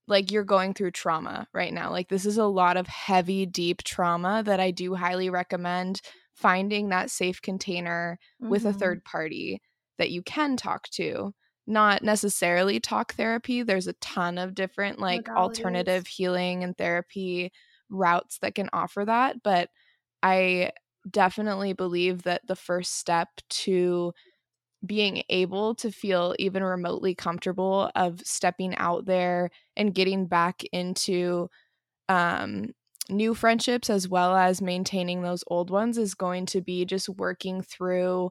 [0.08, 1.92] like you're going through trauma right now.
[1.92, 6.02] Like this is a lot of heavy, deep trauma that I do highly recommend
[6.36, 8.20] finding that safe container
[8.50, 8.74] with a Mhm.
[8.74, 9.62] third party
[9.98, 11.34] that you can talk to.
[11.68, 13.64] Not necessarily talk therapy.
[13.64, 17.52] There's a ton of different like alternative healing and therapy
[17.90, 19.70] routes that can offer that, but
[20.24, 20.72] I
[21.10, 24.14] definitely believe that the first step to
[24.86, 31.50] being able to feel even remotely comfortable of stepping out there and getting back into
[32.10, 32.68] um,
[33.10, 37.62] new friendships as well as maintaining those old ones is going to be just working
[37.62, 38.30] through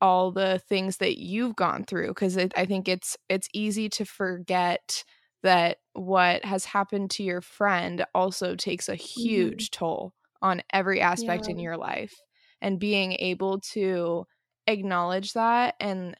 [0.00, 5.02] all the things that you've gone through because i think it's it's easy to forget
[5.42, 9.20] that what has happened to your friend also takes a mm-hmm.
[9.20, 12.14] huge toll on every aspect in your life
[12.60, 14.26] and being able to
[14.66, 16.14] acknowledge that and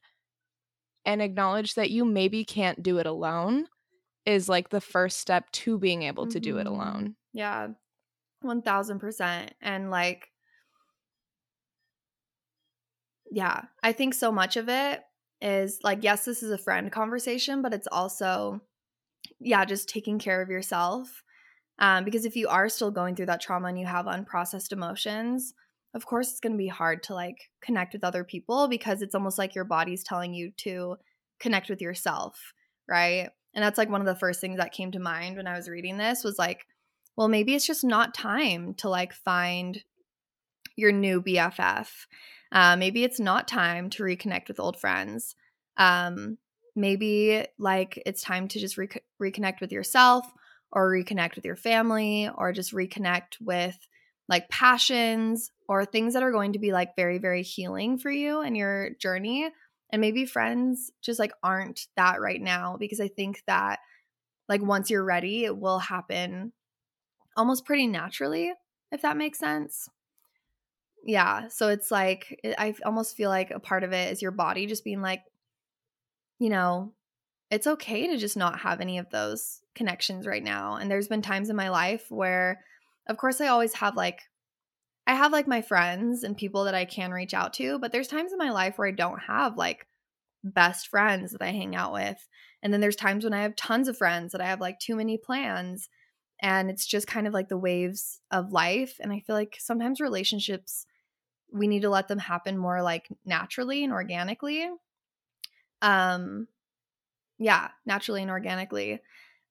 [1.04, 3.66] and acknowledge that you maybe can't do it alone
[4.26, 6.68] is like the first step to being able to do it Mhm.
[6.68, 7.16] alone.
[7.32, 7.74] Yeah.
[8.42, 9.54] 1000%.
[9.60, 10.32] And like,
[13.30, 15.02] yeah, I think so much of it
[15.40, 18.60] is like, yes, this is a friend conversation, but it's also,
[19.40, 21.24] yeah, just taking care of yourself.
[21.78, 25.54] Um, because if you are still going through that trauma and you have unprocessed emotions,
[25.94, 29.14] of course it's going to be hard to like connect with other people because it's
[29.14, 30.96] almost like your body's telling you to
[31.40, 32.54] connect with yourself,
[32.88, 33.30] right?
[33.56, 35.68] And that's like one of the first things that came to mind when I was
[35.68, 36.66] reading this was like,
[37.16, 39.82] well, maybe it's just not time to like find
[40.76, 41.88] your new BFF.
[42.52, 45.34] Uh, maybe it's not time to reconnect with old friends.
[45.78, 46.36] Um,
[46.76, 50.30] maybe like it's time to just rec- reconnect with yourself
[50.70, 53.76] or reconnect with your family or just reconnect with
[54.28, 58.42] like passions or things that are going to be like very, very healing for you
[58.42, 59.50] and your journey.
[59.90, 63.78] And maybe friends just like aren't that right now because I think that
[64.48, 66.52] like once you're ready, it will happen
[67.36, 68.52] almost pretty naturally,
[68.90, 69.88] if that makes sense.
[71.04, 71.48] Yeah.
[71.48, 74.84] So it's like, I almost feel like a part of it is your body just
[74.84, 75.22] being like,
[76.38, 76.92] you know,
[77.50, 80.74] it's okay to just not have any of those connections right now.
[80.76, 82.60] And there's been times in my life where,
[83.08, 84.22] of course, I always have like,
[85.06, 88.08] I have like my friends and people that I can reach out to, but there's
[88.08, 89.86] times in my life where I don't have like
[90.42, 92.28] best friends that I hang out with.
[92.62, 94.96] And then there's times when I have tons of friends that I have like too
[94.96, 95.88] many plans.
[96.42, 98.96] And it's just kind of like the waves of life.
[99.00, 100.86] And I feel like sometimes relationships,
[101.52, 104.68] we need to let them happen more like naturally and organically.
[105.82, 106.48] Um,
[107.38, 109.00] yeah, naturally and organically.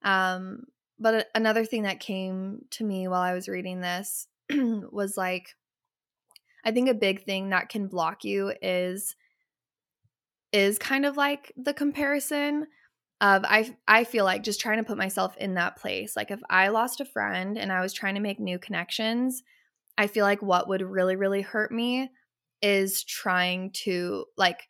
[0.04, 0.66] Um,
[1.00, 4.28] but another thing that came to me while I was reading this
[4.92, 5.56] was like,
[6.64, 9.16] I think a big thing that can block you is
[10.52, 12.68] is kind of like the comparison
[13.22, 16.16] of I I feel like just trying to put myself in that place.
[16.16, 19.44] Like if I lost a friend and I was trying to make new connections,
[19.98, 22.10] I feel like what would really really hurt me
[22.62, 24.70] is trying to like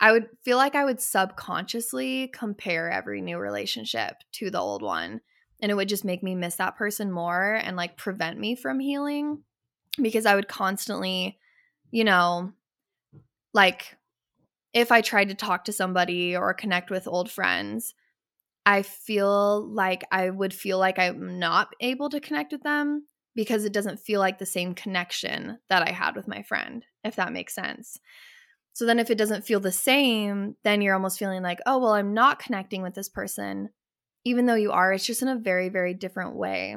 [0.00, 5.20] I would feel like I would subconsciously compare every new relationship to the old one.
[5.60, 8.78] And it would just make me miss that person more and like prevent me from
[8.78, 9.42] healing
[10.00, 11.38] because I would constantly,
[11.90, 12.52] you know,
[13.52, 13.96] like
[14.72, 17.94] if I tried to talk to somebody or connect with old friends,
[18.64, 23.64] I feel like I would feel like I'm not able to connect with them because
[23.64, 27.32] it doesn't feel like the same connection that I had with my friend, if that
[27.32, 27.98] makes sense.
[28.74, 31.94] So then if it doesn't feel the same, then you're almost feeling like, oh, well,
[31.94, 33.70] I'm not connecting with this person,
[34.28, 34.92] even though you are.
[34.92, 36.76] It's just in a very, very different way.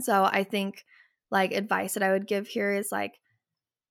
[0.00, 0.84] So I think
[1.30, 3.20] like advice that I would give here is like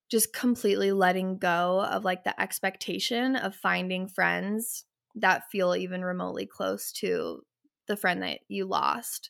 [0.10, 4.86] just completely letting go of like the expectation of finding friends
[5.16, 7.42] that feel even remotely close to
[7.88, 9.30] the friend that you lost.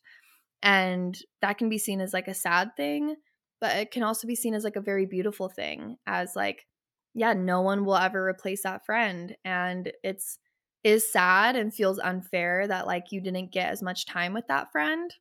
[0.64, 3.16] And that can be seen as like a sad thing,
[3.62, 6.66] but it can also be seen as like a very beautiful thing, as like
[7.14, 9.38] yeah, no one will ever replace that friend.
[9.46, 10.38] And it's
[10.86, 14.72] is sad and feels unfair that like you didn't get as much time with that
[14.72, 15.12] friend.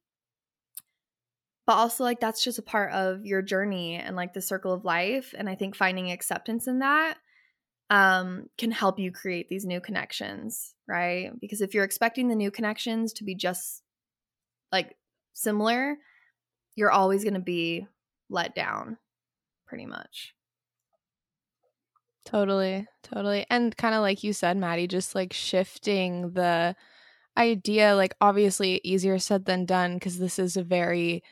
[1.66, 4.84] But also like that's just a part of your journey and like the circle of
[4.84, 5.34] life.
[5.36, 7.16] And I think finding acceptance in that
[7.90, 11.30] um can help you create these new connections, right?
[11.40, 13.82] Because if you're expecting the new connections to be just
[14.70, 14.94] like
[15.32, 15.96] similar,
[16.76, 17.86] you're always going to be
[18.28, 18.98] let down
[19.66, 20.34] pretty much.
[22.24, 23.46] Totally, totally.
[23.50, 26.74] And kind of like you said, Maddie, just like shifting the
[27.36, 31.22] idea, like obviously easier said than done because this is a very,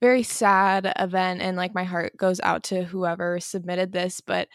[0.00, 1.42] very sad event.
[1.42, 4.20] And like my heart goes out to whoever submitted this.
[4.20, 4.48] But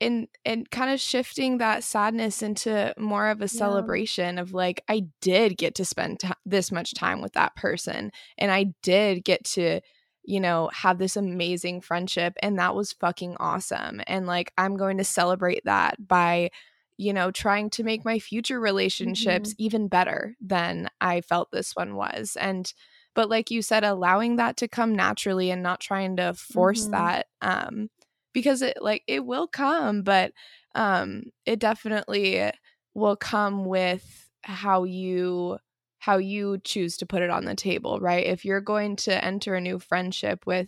[0.00, 5.02] in in kind of shifting that sadness into more of a celebration of like I
[5.20, 9.44] did get to spend t- this much time with that person and I did get
[9.44, 9.80] to
[10.24, 12.34] you know, have this amazing friendship.
[12.42, 14.00] And that was fucking awesome.
[14.06, 16.50] And like, I'm going to celebrate that by,
[16.96, 19.62] you know, trying to make my future relationships mm-hmm.
[19.62, 22.36] even better than I felt this one was.
[22.38, 22.72] And,
[23.14, 26.92] but like you said, allowing that to come naturally and not trying to force mm-hmm.
[26.92, 27.88] that, um,
[28.32, 30.32] because it like it will come, but
[30.74, 32.50] um, it definitely
[32.94, 35.58] will come with how you
[36.00, 38.26] how you choose to put it on the table, right?
[38.26, 40.66] If you're going to enter a new friendship with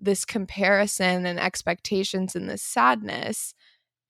[0.00, 3.54] this comparison and expectations and this sadness,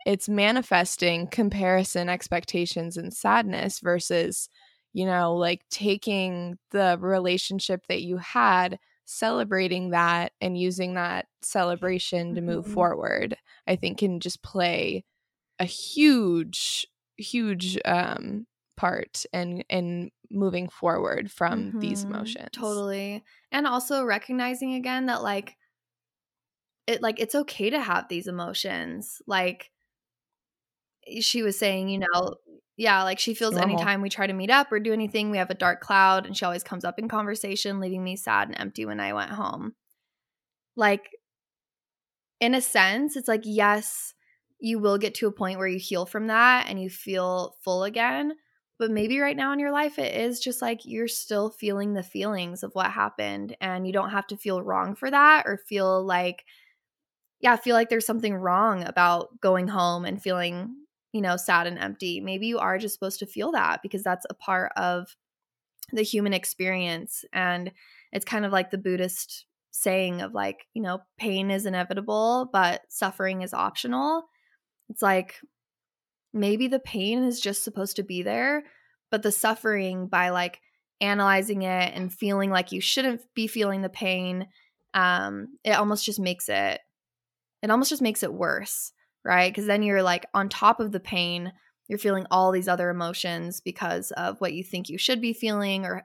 [0.04, 4.50] it's manifesting comparison, expectations, and sadness versus,
[4.92, 12.34] you know, like taking the relationship that you had, celebrating that, and using that celebration
[12.34, 12.74] to move mm-hmm.
[12.74, 13.36] forward,
[13.66, 15.04] I think can just play
[15.58, 16.86] a huge,
[17.16, 21.80] huge um, part and and moving forward from mm-hmm.
[21.80, 25.56] these emotions totally and also recognizing again that like
[26.86, 29.70] it like it's okay to have these emotions like
[31.20, 32.34] she was saying you know
[32.76, 33.76] yeah like she feels Normal.
[33.76, 36.36] anytime we try to meet up or do anything we have a dark cloud and
[36.36, 39.74] she always comes up in conversation leaving me sad and empty when i went home
[40.76, 41.10] like
[42.40, 44.14] in a sense it's like yes
[44.58, 47.84] you will get to a point where you heal from that and you feel full
[47.84, 48.32] again
[48.82, 52.02] but maybe right now in your life, it is just like you're still feeling the
[52.02, 53.56] feelings of what happened.
[53.60, 56.44] And you don't have to feel wrong for that or feel like,
[57.38, 60.74] yeah, feel like there's something wrong about going home and feeling,
[61.12, 62.20] you know, sad and empty.
[62.20, 65.14] Maybe you are just supposed to feel that because that's a part of
[65.92, 67.24] the human experience.
[67.32, 67.70] And
[68.10, 72.80] it's kind of like the Buddhist saying of like, you know, pain is inevitable, but
[72.88, 74.24] suffering is optional.
[74.88, 75.36] It's like
[76.32, 78.64] maybe the pain is just supposed to be there,
[79.10, 80.60] but the suffering by like
[81.00, 84.46] analyzing it and feeling like you shouldn't be feeling the pain,
[84.94, 86.80] um, it almost just makes it
[87.62, 88.92] it almost just makes it worse,
[89.24, 89.52] right?
[89.52, 91.52] Because then you're like on top of the pain,
[91.88, 95.84] you're feeling all these other emotions because of what you think you should be feeling
[95.84, 96.04] or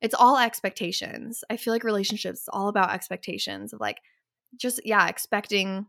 [0.00, 1.44] it's all expectations.
[1.50, 3.98] I feel like relationships all about expectations of like
[4.56, 5.86] just yeah, expecting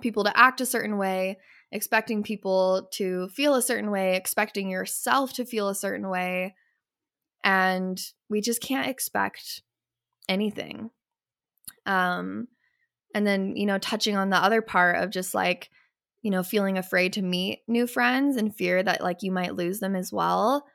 [0.00, 1.38] people to act a certain way,
[1.72, 6.54] expecting people to feel a certain way, expecting yourself to feel a certain way.
[7.44, 9.62] And we just can't expect
[10.28, 10.90] anything.
[11.84, 12.48] Um
[13.14, 15.70] and then, you know, touching on the other part of just like,
[16.22, 19.80] you know, feeling afraid to meet new friends and fear that like you might lose
[19.80, 20.66] them as well.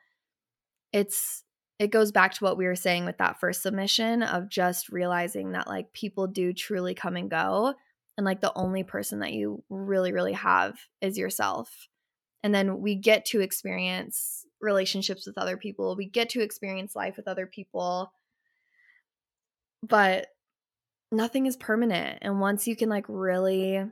[0.92, 1.44] It's
[1.78, 5.52] it goes back to what we were saying with that first submission of just realizing
[5.52, 7.74] that like people do truly come and go
[8.16, 11.88] and like the only person that you really really have is yourself.
[12.42, 15.96] And then we get to experience relationships with other people.
[15.96, 18.12] We get to experience life with other people.
[19.82, 20.26] But
[21.12, 22.18] nothing is permanent.
[22.22, 23.84] And once you can like really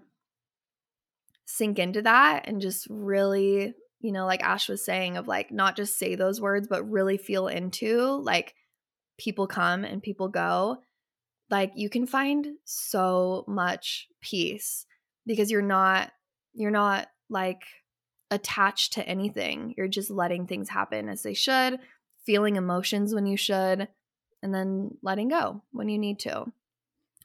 [1.47, 5.77] sink into that and just really you know, like Ash was saying, of like not
[5.77, 8.55] just say those words, but really feel into like
[9.19, 10.79] people come and people go.
[11.51, 14.87] Like you can find so much peace
[15.27, 16.13] because you're not,
[16.55, 17.63] you're not like
[18.31, 19.75] attached to anything.
[19.77, 21.79] You're just letting things happen as they should,
[22.25, 23.89] feeling emotions when you should,
[24.43, 26.47] and then letting go when you need to.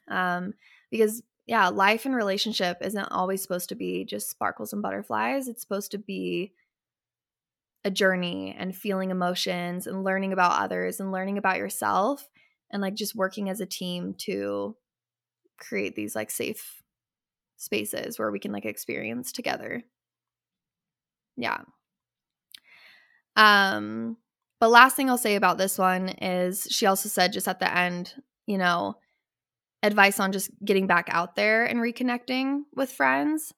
[0.08, 0.54] Um,
[0.90, 5.48] because yeah, life and relationship isn't always supposed to be just sparkles and butterflies.
[5.48, 6.54] It's supposed to be
[7.84, 12.28] a journey and feeling emotions and learning about others and learning about yourself
[12.72, 14.76] and like just working as a team to
[15.58, 16.82] create these like safe
[17.58, 19.84] spaces where we can like experience together.
[21.38, 21.62] Yeah.
[23.36, 24.18] Um
[24.60, 27.74] but last thing I'll say about this one is she also said just at the
[27.74, 28.14] end,
[28.48, 28.96] you know,
[29.84, 33.54] advice on just getting back out there and reconnecting with friends.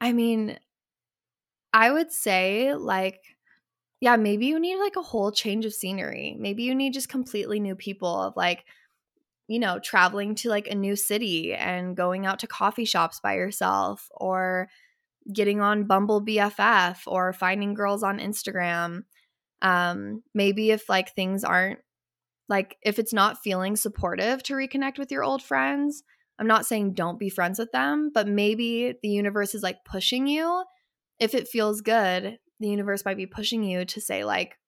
[0.00, 0.58] I mean,
[1.72, 3.20] I would say like
[4.02, 6.36] yeah, maybe you need like a whole change of scenery.
[6.36, 8.64] Maybe you need just completely new people of like
[9.46, 13.34] you know, traveling to like a new city and going out to coffee shops by
[13.34, 14.68] yourself or
[15.32, 19.02] getting on Bumble BFF or finding girls on Instagram.
[19.62, 21.78] Um maybe if like things aren't
[22.48, 26.02] like if it's not feeling supportive to reconnect with your old friends,
[26.40, 30.26] I'm not saying don't be friends with them, but maybe the universe is like pushing
[30.26, 30.64] you
[31.20, 34.58] if it feels good, the universe might be pushing you to say, like,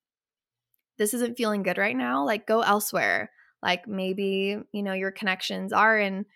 [0.99, 2.25] this isn't feeling good right now.
[2.25, 3.31] Like, go elsewhere.
[3.63, 6.27] Like, maybe, you know, your connections are in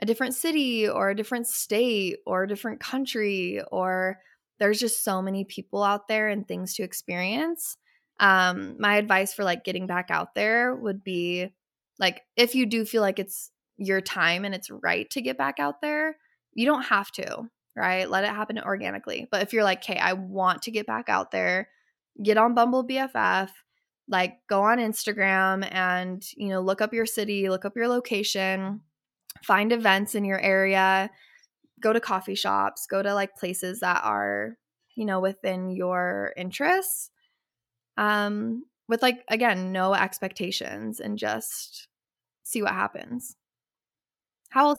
[0.00, 4.18] a different city or a different state or a different country, or
[4.58, 7.78] there's just so many people out there and things to experience.
[8.20, 11.52] Um, my advice for like getting back out there would be
[11.98, 15.58] like, if you do feel like it's your time and it's right to get back
[15.58, 16.16] out there,
[16.52, 18.08] you don't have to right?
[18.08, 19.28] Let it happen organically.
[19.30, 21.68] But if you're like, okay, I want to get back out there,
[22.22, 23.50] get on Bumble BFF,
[24.08, 28.80] like go on Instagram and, you know, look up your city, look up your location,
[29.44, 31.10] find events in your area,
[31.80, 34.56] go to coffee shops, go to like places that are,
[34.94, 37.10] you know, within your interests.
[37.98, 41.88] Um, with like again, no expectations and just
[42.44, 43.36] see what happens.
[44.50, 44.78] How else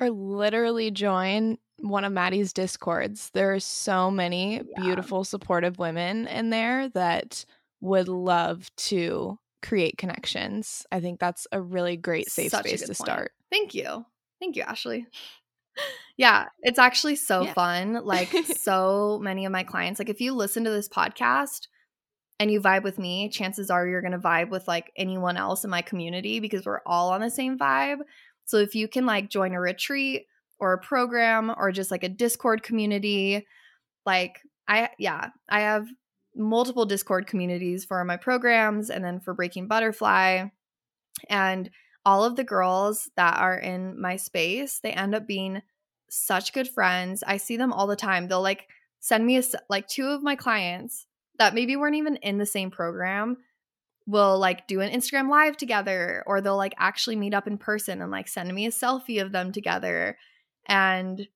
[0.00, 3.30] or literally join one of Maddie's discords.
[3.34, 4.62] There are so many yeah.
[4.76, 7.44] beautiful, supportive women in there that
[7.80, 10.86] would love to create connections.
[10.92, 12.96] I think that's a really great safe Such space to point.
[12.96, 13.32] start.
[13.50, 14.04] Thank you.
[14.40, 15.06] Thank you, Ashley.
[16.16, 17.52] yeah, it's actually so yeah.
[17.52, 18.04] fun.
[18.04, 21.68] Like so many of my clients, like if you listen to this podcast
[22.38, 25.64] and you vibe with me, chances are you're going to vibe with like anyone else
[25.64, 27.98] in my community because we're all on the same vibe.
[28.44, 30.26] So if you can like join a retreat
[30.58, 33.46] or a program or just like a Discord community,
[34.06, 35.86] like I yeah, I have
[36.36, 40.46] multiple Discord communities for my programs and then for Breaking Butterfly.
[41.28, 41.70] And
[42.04, 45.62] all of the girls that are in my space, they end up being
[46.10, 47.22] such good friends.
[47.26, 48.28] I see them all the time.
[48.28, 48.68] They'll like
[49.00, 51.06] send me a like two of my clients
[51.38, 53.36] that maybe weren't even in the same program
[54.06, 58.02] will like do an Instagram live together or they'll like actually meet up in person
[58.02, 60.18] and like send me a selfie of them together.
[60.66, 61.26] And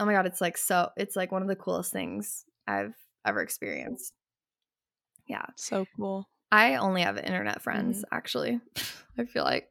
[0.00, 2.94] oh my god, it's like so it's like one of the coolest things I've
[3.26, 4.12] ever experienced.
[5.26, 5.46] Yeah.
[5.56, 6.28] So cool.
[6.52, 8.14] I only have internet friends mm-hmm.
[8.14, 8.60] actually.
[9.18, 9.70] I feel like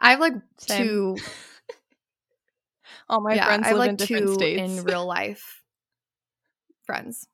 [0.00, 0.86] I have like Same.
[0.86, 1.16] two.
[3.10, 4.78] All my yeah, friends I have live like in different two states.
[4.78, 5.62] in real life
[6.84, 7.28] friends.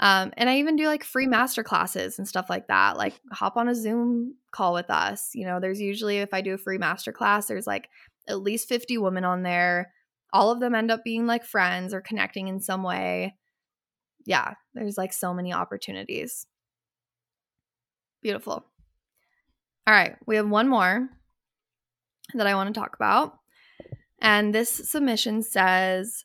[0.00, 2.96] Um, and I even do like free master classes and stuff like that.
[2.96, 5.30] Like hop on a Zoom call with us.
[5.34, 7.88] You know, there's usually if I do a free master class, there's like
[8.28, 9.92] at least 50 women on there.
[10.32, 13.34] All of them end up being like friends or connecting in some way.
[14.24, 16.46] Yeah, there's like so many opportunities.
[18.22, 18.64] Beautiful.
[19.86, 21.08] All right, we have one more
[22.34, 23.38] that I want to talk about.
[24.20, 26.24] And this submission says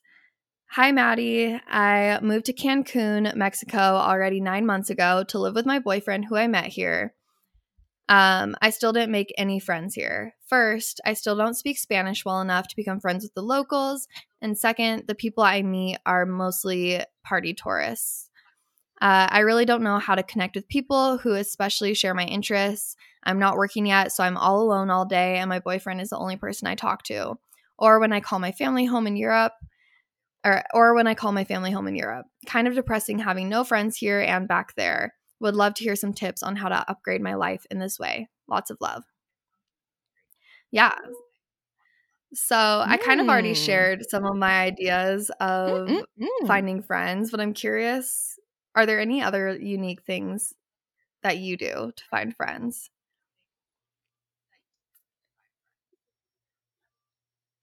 [0.76, 1.61] Hi, Maddie.
[1.67, 6.36] I moved to Cancun, Mexico already nine months ago to live with my boyfriend who
[6.36, 7.13] I met here.
[8.09, 10.34] Um, I still didn't make any friends here.
[10.47, 14.07] First, I still don't speak Spanish well enough to become friends with the locals.
[14.41, 18.32] And second, the people I meet are mostly party tourists.
[18.99, 22.95] Uh, I really don't know how to connect with people who especially share my interests.
[23.24, 26.17] I'm not working yet, so I'm all alone all day, and my boyfriend is the
[26.17, 27.36] only person I talk to.
[27.78, 29.53] Or when I call my family home in Europe,
[30.46, 32.26] or, or when I call my family home in Europe.
[32.46, 35.16] Kind of depressing having no friends here and back there.
[35.39, 38.30] Would love to hear some tips on how to upgrade my life in this way.
[38.48, 39.04] Lots of love.
[40.72, 40.91] Yeah.
[42.34, 43.58] So I kind of already Mm.
[43.66, 46.48] shared some of my ideas of Mm-mm-mm.
[46.48, 48.39] finding friends, but I'm curious
[48.76, 50.52] are there any other unique things
[51.24, 52.89] that you do to find friends?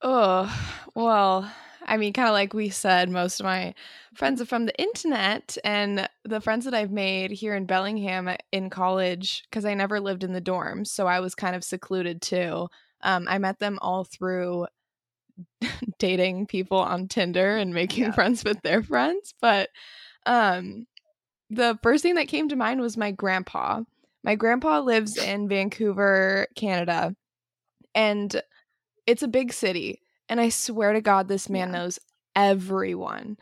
[0.03, 1.51] Oh, well,
[1.91, 3.74] I mean, kind of like we said, most of my
[4.14, 8.70] friends are from the internet, and the friends that I've made here in Bellingham in
[8.70, 12.68] college, because I never lived in the dorms, so I was kind of secluded too.
[13.03, 14.68] Um, I met them all through
[15.99, 18.12] dating people on Tinder and making Yeah.
[18.12, 19.34] friends with their friends.
[19.41, 19.70] But
[20.26, 20.86] um,
[21.51, 23.82] the first thing that came to mind was my grandpa.
[24.22, 27.16] My grandpa lives in Vancouver, Canada,
[27.97, 28.41] and
[29.07, 30.03] it's a big city.
[30.31, 31.72] And I swear to God, this man Yeah.
[31.72, 32.01] knows
[32.37, 33.39] everyone.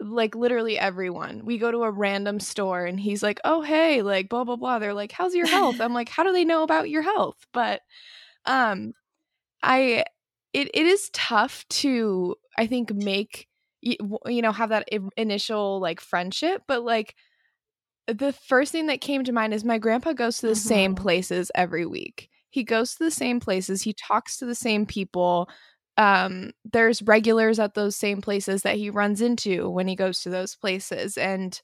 [0.00, 1.44] Like literally everyone.
[1.44, 4.78] We go to a random store and he's like, "Oh, hey, like blah blah blah."
[4.78, 7.82] They're like, "How's your health?" I'm like, "How do they know about your health?" But
[8.46, 8.94] um
[9.62, 10.04] I
[10.52, 13.48] it it is tough to I think make
[13.82, 17.14] you know have that initial like friendship, but like
[18.06, 20.96] the first thing that came to mind is my grandpa goes to the same Mhm.
[20.96, 22.30] places every week.
[22.50, 25.48] He goes to the same places, he talks to the same people.
[25.98, 30.30] Um, there's regulars at those same places that he runs into when he goes to
[30.30, 31.16] those places.
[31.18, 31.60] And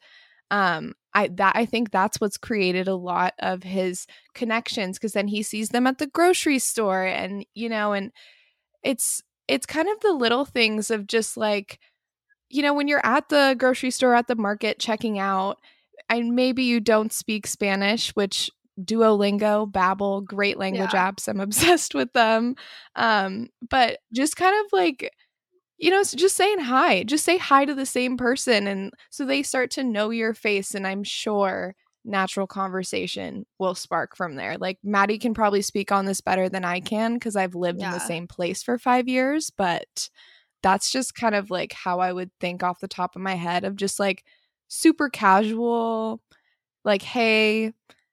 [0.50, 5.28] um I that I think that's what's created a lot of his connections because then
[5.28, 8.12] he sees them at the grocery store and you know, and
[8.84, 11.78] it's it's kind of the little things of just like
[12.50, 15.58] you know, when you're at the grocery store, at the market, checking out,
[16.08, 18.50] and maybe you don't speak Spanish, which
[18.80, 21.10] Duolingo, Babbel, great language Yeah.
[21.12, 21.28] apps.
[21.28, 22.56] I'm obsessed with them.
[22.96, 25.10] Um, but just kind of like,
[25.78, 28.66] you know, just saying hi, just say hi to the same person.
[28.66, 30.74] And so they start to know your face.
[30.74, 34.58] And I'm sure natural conversation will spark from there.
[34.58, 37.90] Like Maddie can probably speak on this better than I can because I've lived in
[37.90, 40.08] the same place for five years, but
[40.62, 43.64] that's just kind of like how I would think off the top of my head
[43.64, 44.24] of just like
[44.68, 46.20] super casual,
[46.84, 47.72] like, hey,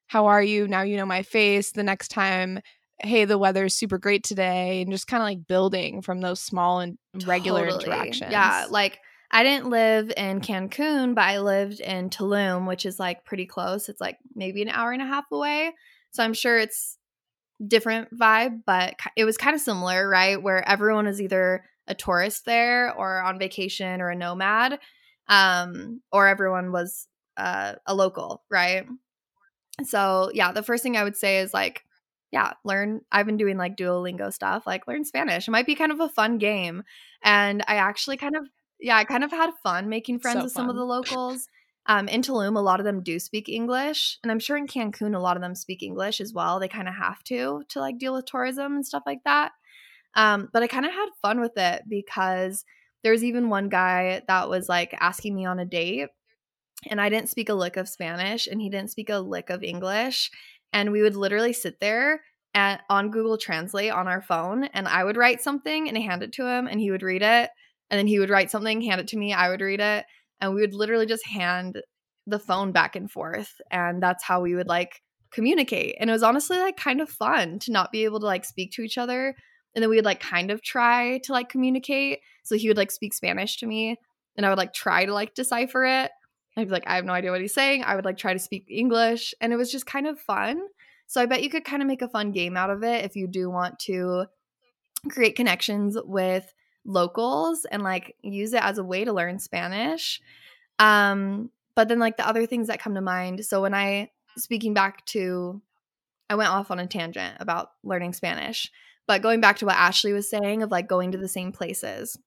[0.10, 0.68] how are you?
[0.68, 1.72] Now you know my face.
[1.72, 2.60] The next time,
[3.00, 4.82] hey, the weather's super great today.
[4.82, 7.86] And just kind of like building from those small and regular Totally.
[7.86, 8.32] interactions.
[8.32, 9.00] Yeah, like
[9.32, 13.88] I didn't live in Cancun, but I lived in Tulum, which is like pretty close.
[13.88, 15.74] It's like maybe an hour and a half away.
[16.12, 16.98] So I'm sure it's
[17.66, 20.42] different vibe, but it was kind of similar, right?
[20.42, 24.80] Where everyone is either a tourist there or on vacation or a nomad,
[25.28, 27.08] um, or everyone was
[27.38, 28.88] uh, a local, right?
[29.84, 31.84] So yeah, the first thing I would say is like,
[32.32, 33.02] yeah, learn.
[33.12, 35.48] I've been doing like Duolingo stuff, like learn Spanish.
[35.48, 36.84] It might be kind of a fun game,
[37.24, 38.48] and I actually kind of
[38.80, 41.48] yeah, I kind of had fun making friends So with some of the locals.
[41.86, 45.16] Um, in Tulum, a lot of them do speak English, and I'm sure in Cancun,
[45.16, 46.60] a lot of them speak English as well.
[46.60, 49.54] They kind of have to to like deal with tourism and stuff like that.
[50.16, 52.64] Um, but I kind of had fun with it because
[53.04, 56.10] there's even one guy that was like asking me on a date,
[56.88, 59.64] and I didn't speak a lick of Spanish, and he didn't speak a lick of
[59.64, 60.32] English,
[60.72, 62.22] and we would literally sit there
[62.54, 66.34] at on Google Translate on our phone, and I would write something and hand it
[66.34, 67.50] to him, and he would read it,
[67.90, 70.06] and then he would write something, hand it to me, I would read it,
[70.40, 71.82] and we would literally just hand
[72.28, 75.02] the phone back and forth, and that's how we would like
[75.32, 75.96] communicate.
[76.00, 78.72] And it was honestly like kind of fun to not be able to like speak
[78.74, 79.36] to each other,
[79.76, 82.20] and then we would like kind of try to like communicate.
[82.44, 83.98] So he would like speak Spanish to me,
[84.36, 86.12] and I would like try to like decipher it.
[86.60, 87.84] I'd be like, I have no idea what he's saying.
[87.84, 90.62] I would like try to speak English, and it was just kind of fun.
[91.08, 93.16] So I bet you could kind of make a fun game out of it if
[93.16, 94.26] you do want to
[95.10, 96.54] create connections with
[96.86, 100.22] locals and like use it as a way to learn Spanish.
[100.78, 103.46] Um, but then like the other things that come to mind.
[103.46, 105.62] So when I speaking back to
[106.30, 108.72] I went off on a tangent about learning Spanish,
[109.08, 112.18] but going back to what Ashley was saying of like going to the same places.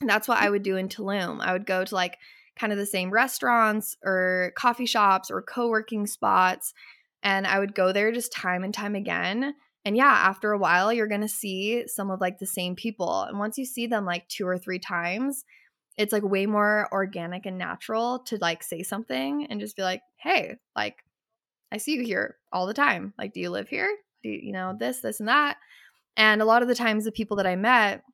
[0.00, 1.40] And that's what I would do in Tulum.
[1.40, 2.18] I would go to like
[2.58, 6.74] kind of the same restaurants or coffee shops or co-working spots
[7.22, 9.54] and I would go there just time and time again.
[9.84, 13.22] And yeah, after a while you're going to see some of like the same people.
[13.22, 15.44] And once you see them like two or three times,
[15.96, 20.02] it's like way more organic and natural to like say something and just be like,
[20.16, 21.04] "Hey, like
[21.72, 23.14] I see you here all the time.
[23.18, 23.90] Like do you live here?
[24.22, 25.56] Do you, you know this, this and that?"
[26.16, 28.04] And a lot of the times the people that I met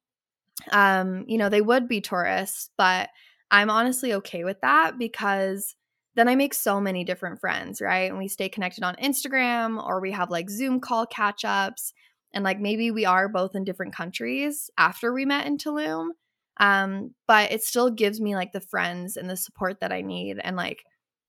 [0.70, 3.10] um, you know, they would be tourists, but
[3.50, 5.74] I'm honestly okay with that because
[6.16, 8.10] then I make so many different friends, right?
[8.10, 11.92] And we stay connected on Instagram or we have like Zoom call catch ups.
[12.32, 16.10] And like maybe we are both in different countries after we met in Tulum.
[16.58, 20.38] Um, but it still gives me like the friends and the support that I need.
[20.42, 20.84] And like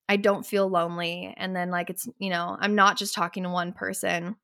[0.07, 1.33] I don't feel lonely.
[1.35, 4.35] And then like it's, you know, I'm not just talking to one person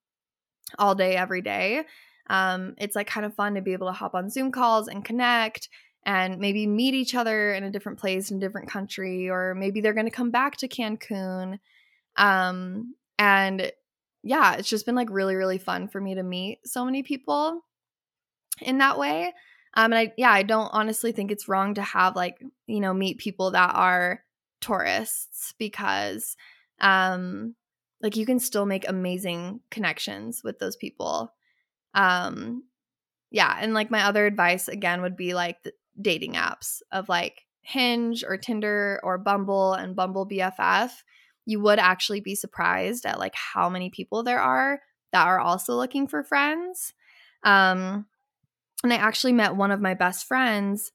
[0.79, 1.83] all day, every day.
[2.29, 5.05] Um, it's like kind of fun to be able to hop on Zoom calls and
[5.05, 5.69] connect
[6.03, 9.81] and maybe meet each other in a different place in a different country or maybe
[9.81, 11.59] they're going to come back to Cancun.
[12.17, 13.71] Um and
[14.23, 17.61] yeah it's just been like really really fun for me to meet so many people
[18.61, 19.33] in that way.
[19.75, 22.93] Um and I yeah I don't honestly think it's wrong to have like you know
[22.93, 24.23] meet people that are
[24.59, 26.35] tourists because
[26.79, 27.55] um
[28.01, 31.31] like you can still make amazing connections with those people.
[31.93, 32.63] Um
[33.29, 35.57] yeah and like my other advice again would be like
[36.01, 40.91] dating apps of like Hinge or Tinder or Bumble and Bumble BFF,
[41.45, 44.81] you would actually be surprised at like how many people there are
[45.11, 46.93] that are also looking for friends.
[47.43, 48.05] Um,
[48.83, 50.91] and I actually met one of my best friends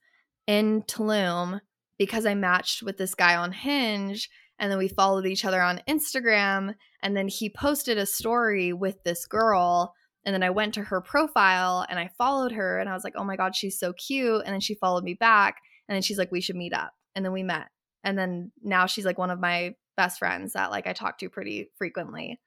[0.46, 1.61] in Tulum
[1.98, 4.28] because I matched with this guy on Hinge
[4.59, 9.02] and then we followed each other on Instagram and then he posted a story with
[9.04, 9.94] this girl
[10.26, 13.14] and then I went to her profile and I followed her and I was like,
[13.16, 14.42] oh my God, she's so cute.
[14.44, 15.58] And then she followed me back.
[15.88, 16.92] And then she's like, we should meet up.
[17.14, 17.68] And then we met.
[18.02, 21.30] And then now she's like one of my best friends that like I talk to
[21.30, 22.40] pretty frequently.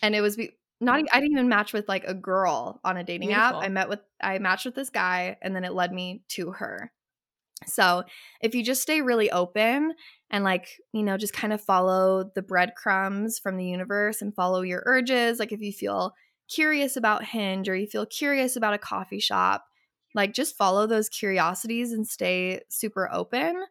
[0.00, 3.02] And it was be- not I didn't even match with like a girl on a
[3.02, 3.58] dating Beautiful.
[3.58, 3.64] app.
[3.64, 6.92] I met with I matched with this guy and then it led me to her.
[7.64, 8.04] So,
[8.42, 9.94] if you just stay really open
[10.30, 14.60] and like, you know, just kind of follow the breadcrumbs from the universe and follow
[14.60, 16.12] your urges, like if you feel
[16.48, 19.66] curious about Hinge or you feel curious about a coffee shop,
[20.14, 23.64] like just follow those curiosities and stay super open.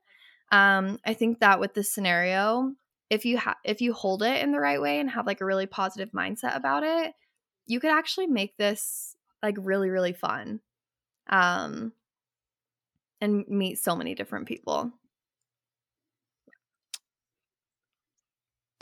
[0.52, 2.74] Um, I think that with this scenario,
[3.10, 5.46] if you have if you hold it in the right way and have like a
[5.46, 7.14] really positive mindset about it,
[7.66, 10.62] you could actually make this like really really fun.
[11.30, 11.94] Um,
[13.22, 14.92] and meet so many different people.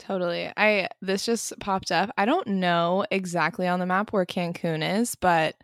[0.06, 0.50] Totally.
[0.56, 2.10] I this just popped up.
[2.18, 5.56] I don't know exactly on the map where Cancun is, but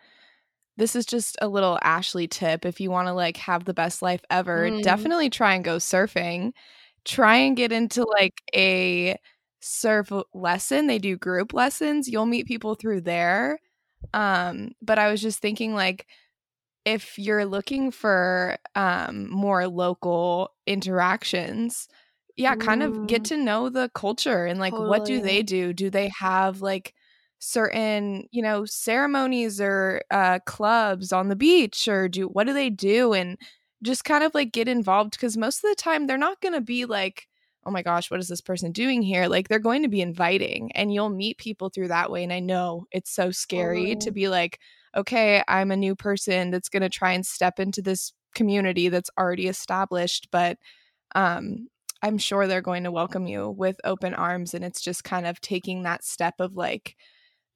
[0.78, 4.00] this is just a little Ashley tip if you want to like have the best
[4.00, 4.82] life ever, mm.
[4.82, 6.52] definitely try and go surfing.
[7.04, 9.18] Try and get into like a
[9.60, 10.86] surf lesson.
[10.86, 12.08] They do group lessons.
[12.08, 13.58] You'll meet people through there.
[14.14, 16.06] Um but I was just thinking like
[16.86, 21.88] if you're looking for um more local interactions,
[22.36, 25.72] yeah, kind of get to know the culture and like what do they do?
[25.72, 26.94] Do they have like
[27.38, 32.70] certain, you know, ceremonies or uh clubs on the beach or do what do they
[32.70, 33.38] do and
[33.82, 36.60] just kind of like get involved because most of the time they're not going to
[36.60, 37.26] be like
[37.66, 39.26] oh my gosh, what is this person doing here?
[39.26, 42.24] Like they're going to be inviting and you'll meet people through that way.
[42.24, 43.98] And I know it's so scary oh.
[44.00, 44.58] to be like,
[44.96, 49.10] okay, I'm a new person that's going to try and step into this community that's
[49.18, 50.28] already established.
[50.30, 50.58] But
[51.14, 51.68] um,
[52.02, 54.54] I'm sure they're going to welcome you with open arms.
[54.54, 56.96] And it's just kind of taking that step of like,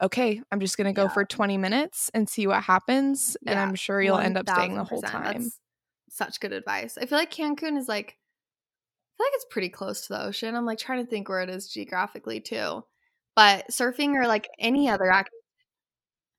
[0.03, 1.13] okay, I'm just going to go yeah.
[1.13, 3.37] for 20 minutes and see what happens.
[3.43, 3.53] Yeah.
[3.53, 5.45] And I'm sure you'll 1, end up staying the whole time.
[5.45, 5.61] That's
[6.11, 6.99] such good advice.
[7.01, 10.55] I feel like Cancun is like, I feel like it's pretty close to the ocean.
[10.55, 12.85] I'm like trying to think where it is geographically too.
[13.37, 15.31] But surfing or like any other activity.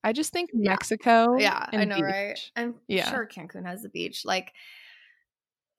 [0.04, 0.70] I just think yeah.
[0.70, 1.36] Mexico.
[1.38, 2.04] Yeah, I know, beach.
[2.04, 2.52] right?
[2.56, 3.10] I'm yeah.
[3.10, 4.24] sure Cancun has the beach.
[4.24, 4.54] Like,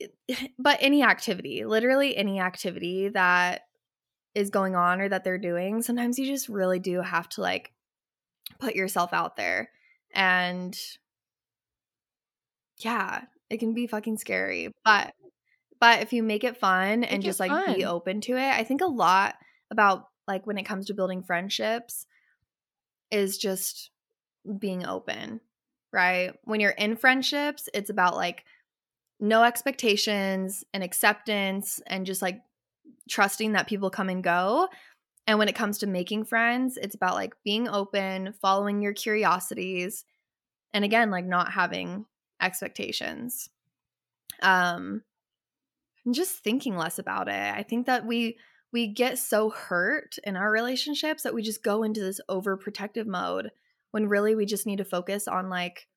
[0.59, 3.63] but any activity, literally any activity that
[4.35, 7.73] is going on or that they're doing, sometimes you just really do have to like
[8.59, 9.71] put yourself out there.
[10.15, 10.79] And
[12.79, 14.73] yeah, it can be fucking scary.
[14.85, 15.15] But
[15.81, 17.75] but if you make it fun and just like fun.
[17.75, 19.37] be open to it, I think a lot
[19.71, 22.07] about like when it comes to building friendships
[23.11, 23.91] is just
[24.59, 25.41] being open,
[25.93, 26.33] right?
[26.45, 28.45] When you're in friendships, it's about like
[29.19, 32.41] no expectations and acceptance and just like
[33.09, 34.69] trusting that people come and go.
[35.27, 40.05] And when it comes to making friends, it's about like being open, following your curiosities,
[40.73, 42.07] and again, like not having
[42.41, 43.49] expectations.
[44.43, 45.03] Um
[46.05, 47.55] and just thinking less about it.
[47.55, 48.39] I think that we
[48.73, 53.51] we get so hurt in our relationships that we just go into this overprotective mode
[53.91, 55.89] when really we just need to focus on like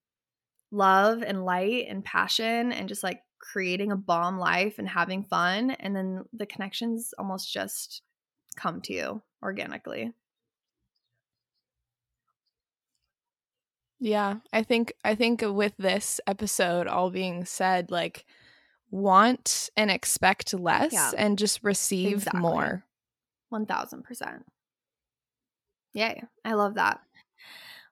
[0.71, 5.71] love and light and passion and just like creating a bomb life and having fun
[5.71, 8.01] and then the connections almost just
[8.55, 10.13] come to you organically.
[14.01, 18.25] Yeah, I think I think with this episode all being said like
[18.91, 21.11] want and expect less yeah.
[21.17, 22.41] and just receive exactly.
[22.41, 22.85] more.
[23.53, 24.43] 1000%.
[25.93, 26.23] Yay.
[26.45, 27.01] I love that.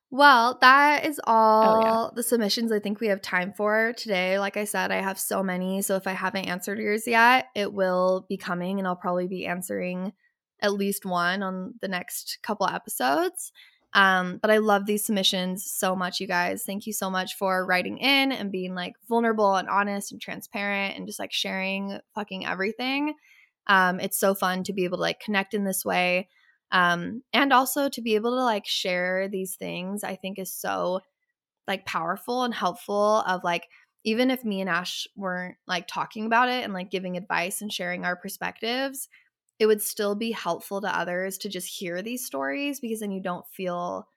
[0.09, 2.09] Well, that is all oh, yeah.
[2.15, 4.39] the submissions I think we have time for today.
[4.39, 5.81] Like I said, I have so many.
[5.81, 9.45] So if I haven't answered yours yet, it will be coming and I'll probably be
[9.45, 10.13] answering
[10.61, 13.51] at least one on the next couple episodes.
[13.93, 16.63] Um, but I love these submissions so much, you guys.
[16.63, 20.97] Thank you so much for writing in and being like vulnerable and honest and transparent
[20.97, 23.13] and just like sharing fucking everything.
[23.67, 26.29] Um, it's so fun to be able to like connect in this way.
[26.72, 31.01] Um, and also to be able to like share these things, I think is so
[31.68, 33.68] like powerful and helpful of like
[34.03, 37.72] even if me and Ash weren't like talking about it and like giving advice and
[37.72, 39.09] sharing our perspectives,
[39.59, 43.22] it would still be helpful to others to just hear these stories because then you
[43.22, 44.07] don't feel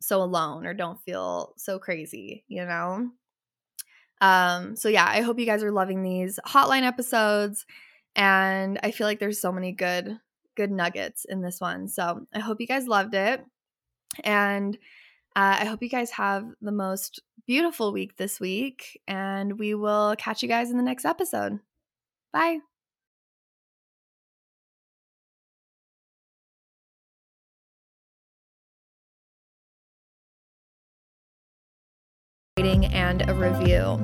[0.00, 3.10] so alone or don't feel so crazy, you know?
[4.20, 7.66] Um, so yeah, I hope you guys are loving these hotline episodes.
[8.14, 10.18] And I feel like there's so many good
[10.56, 11.88] good nuggets in this one.
[11.88, 13.44] So I hope you guys loved it.
[14.24, 14.76] And
[15.36, 19.00] uh, I hope you guys have the most beautiful week this week.
[19.06, 21.60] And we will catch you guys in the next episode.
[22.32, 22.58] Bye.
[33.06, 33.98] And a review.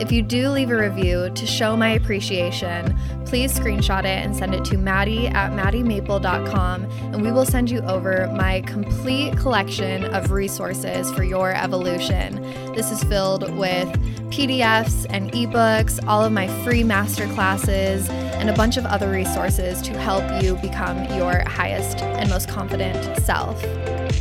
[0.00, 4.54] If you do leave a review to show my appreciation, please screenshot it and send
[4.54, 10.30] it to Maddie at MaddieMaple.com, and we will send you over my complete collection of
[10.30, 12.42] resources for your evolution.
[12.74, 13.88] This is filled with
[14.30, 19.98] PDFs and ebooks, all of my free masterclasses, and a bunch of other resources to
[19.98, 23.62] help you become your highest and most confident self.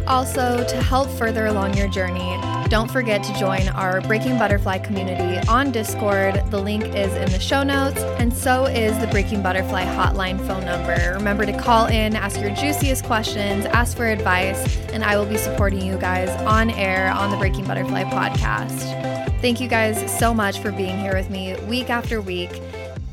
[0.07, 5.47] Also, to help further along your journey, don't forget to join our Breaking Butterfly community
[5.47, 6.43] on Discord.
[6.51, 10.65] The link is in the show notes, and so is the Breaking Butterfly hotline phone
[10.65, 11.13] number.
[11.13, 15.37] Remember to call in, ask your juiciest questions, ask for advice, and I will be
[15.37, 19.39] supporting you guys on air on the Breaking Butterfly podcast.
[19.39, 22.61] Thank you guys so much for being here with me week after week,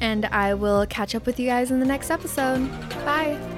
[0.00, 2.68] and I will catch up with you guys in the next episode.
[3.04, 3.53] Bye.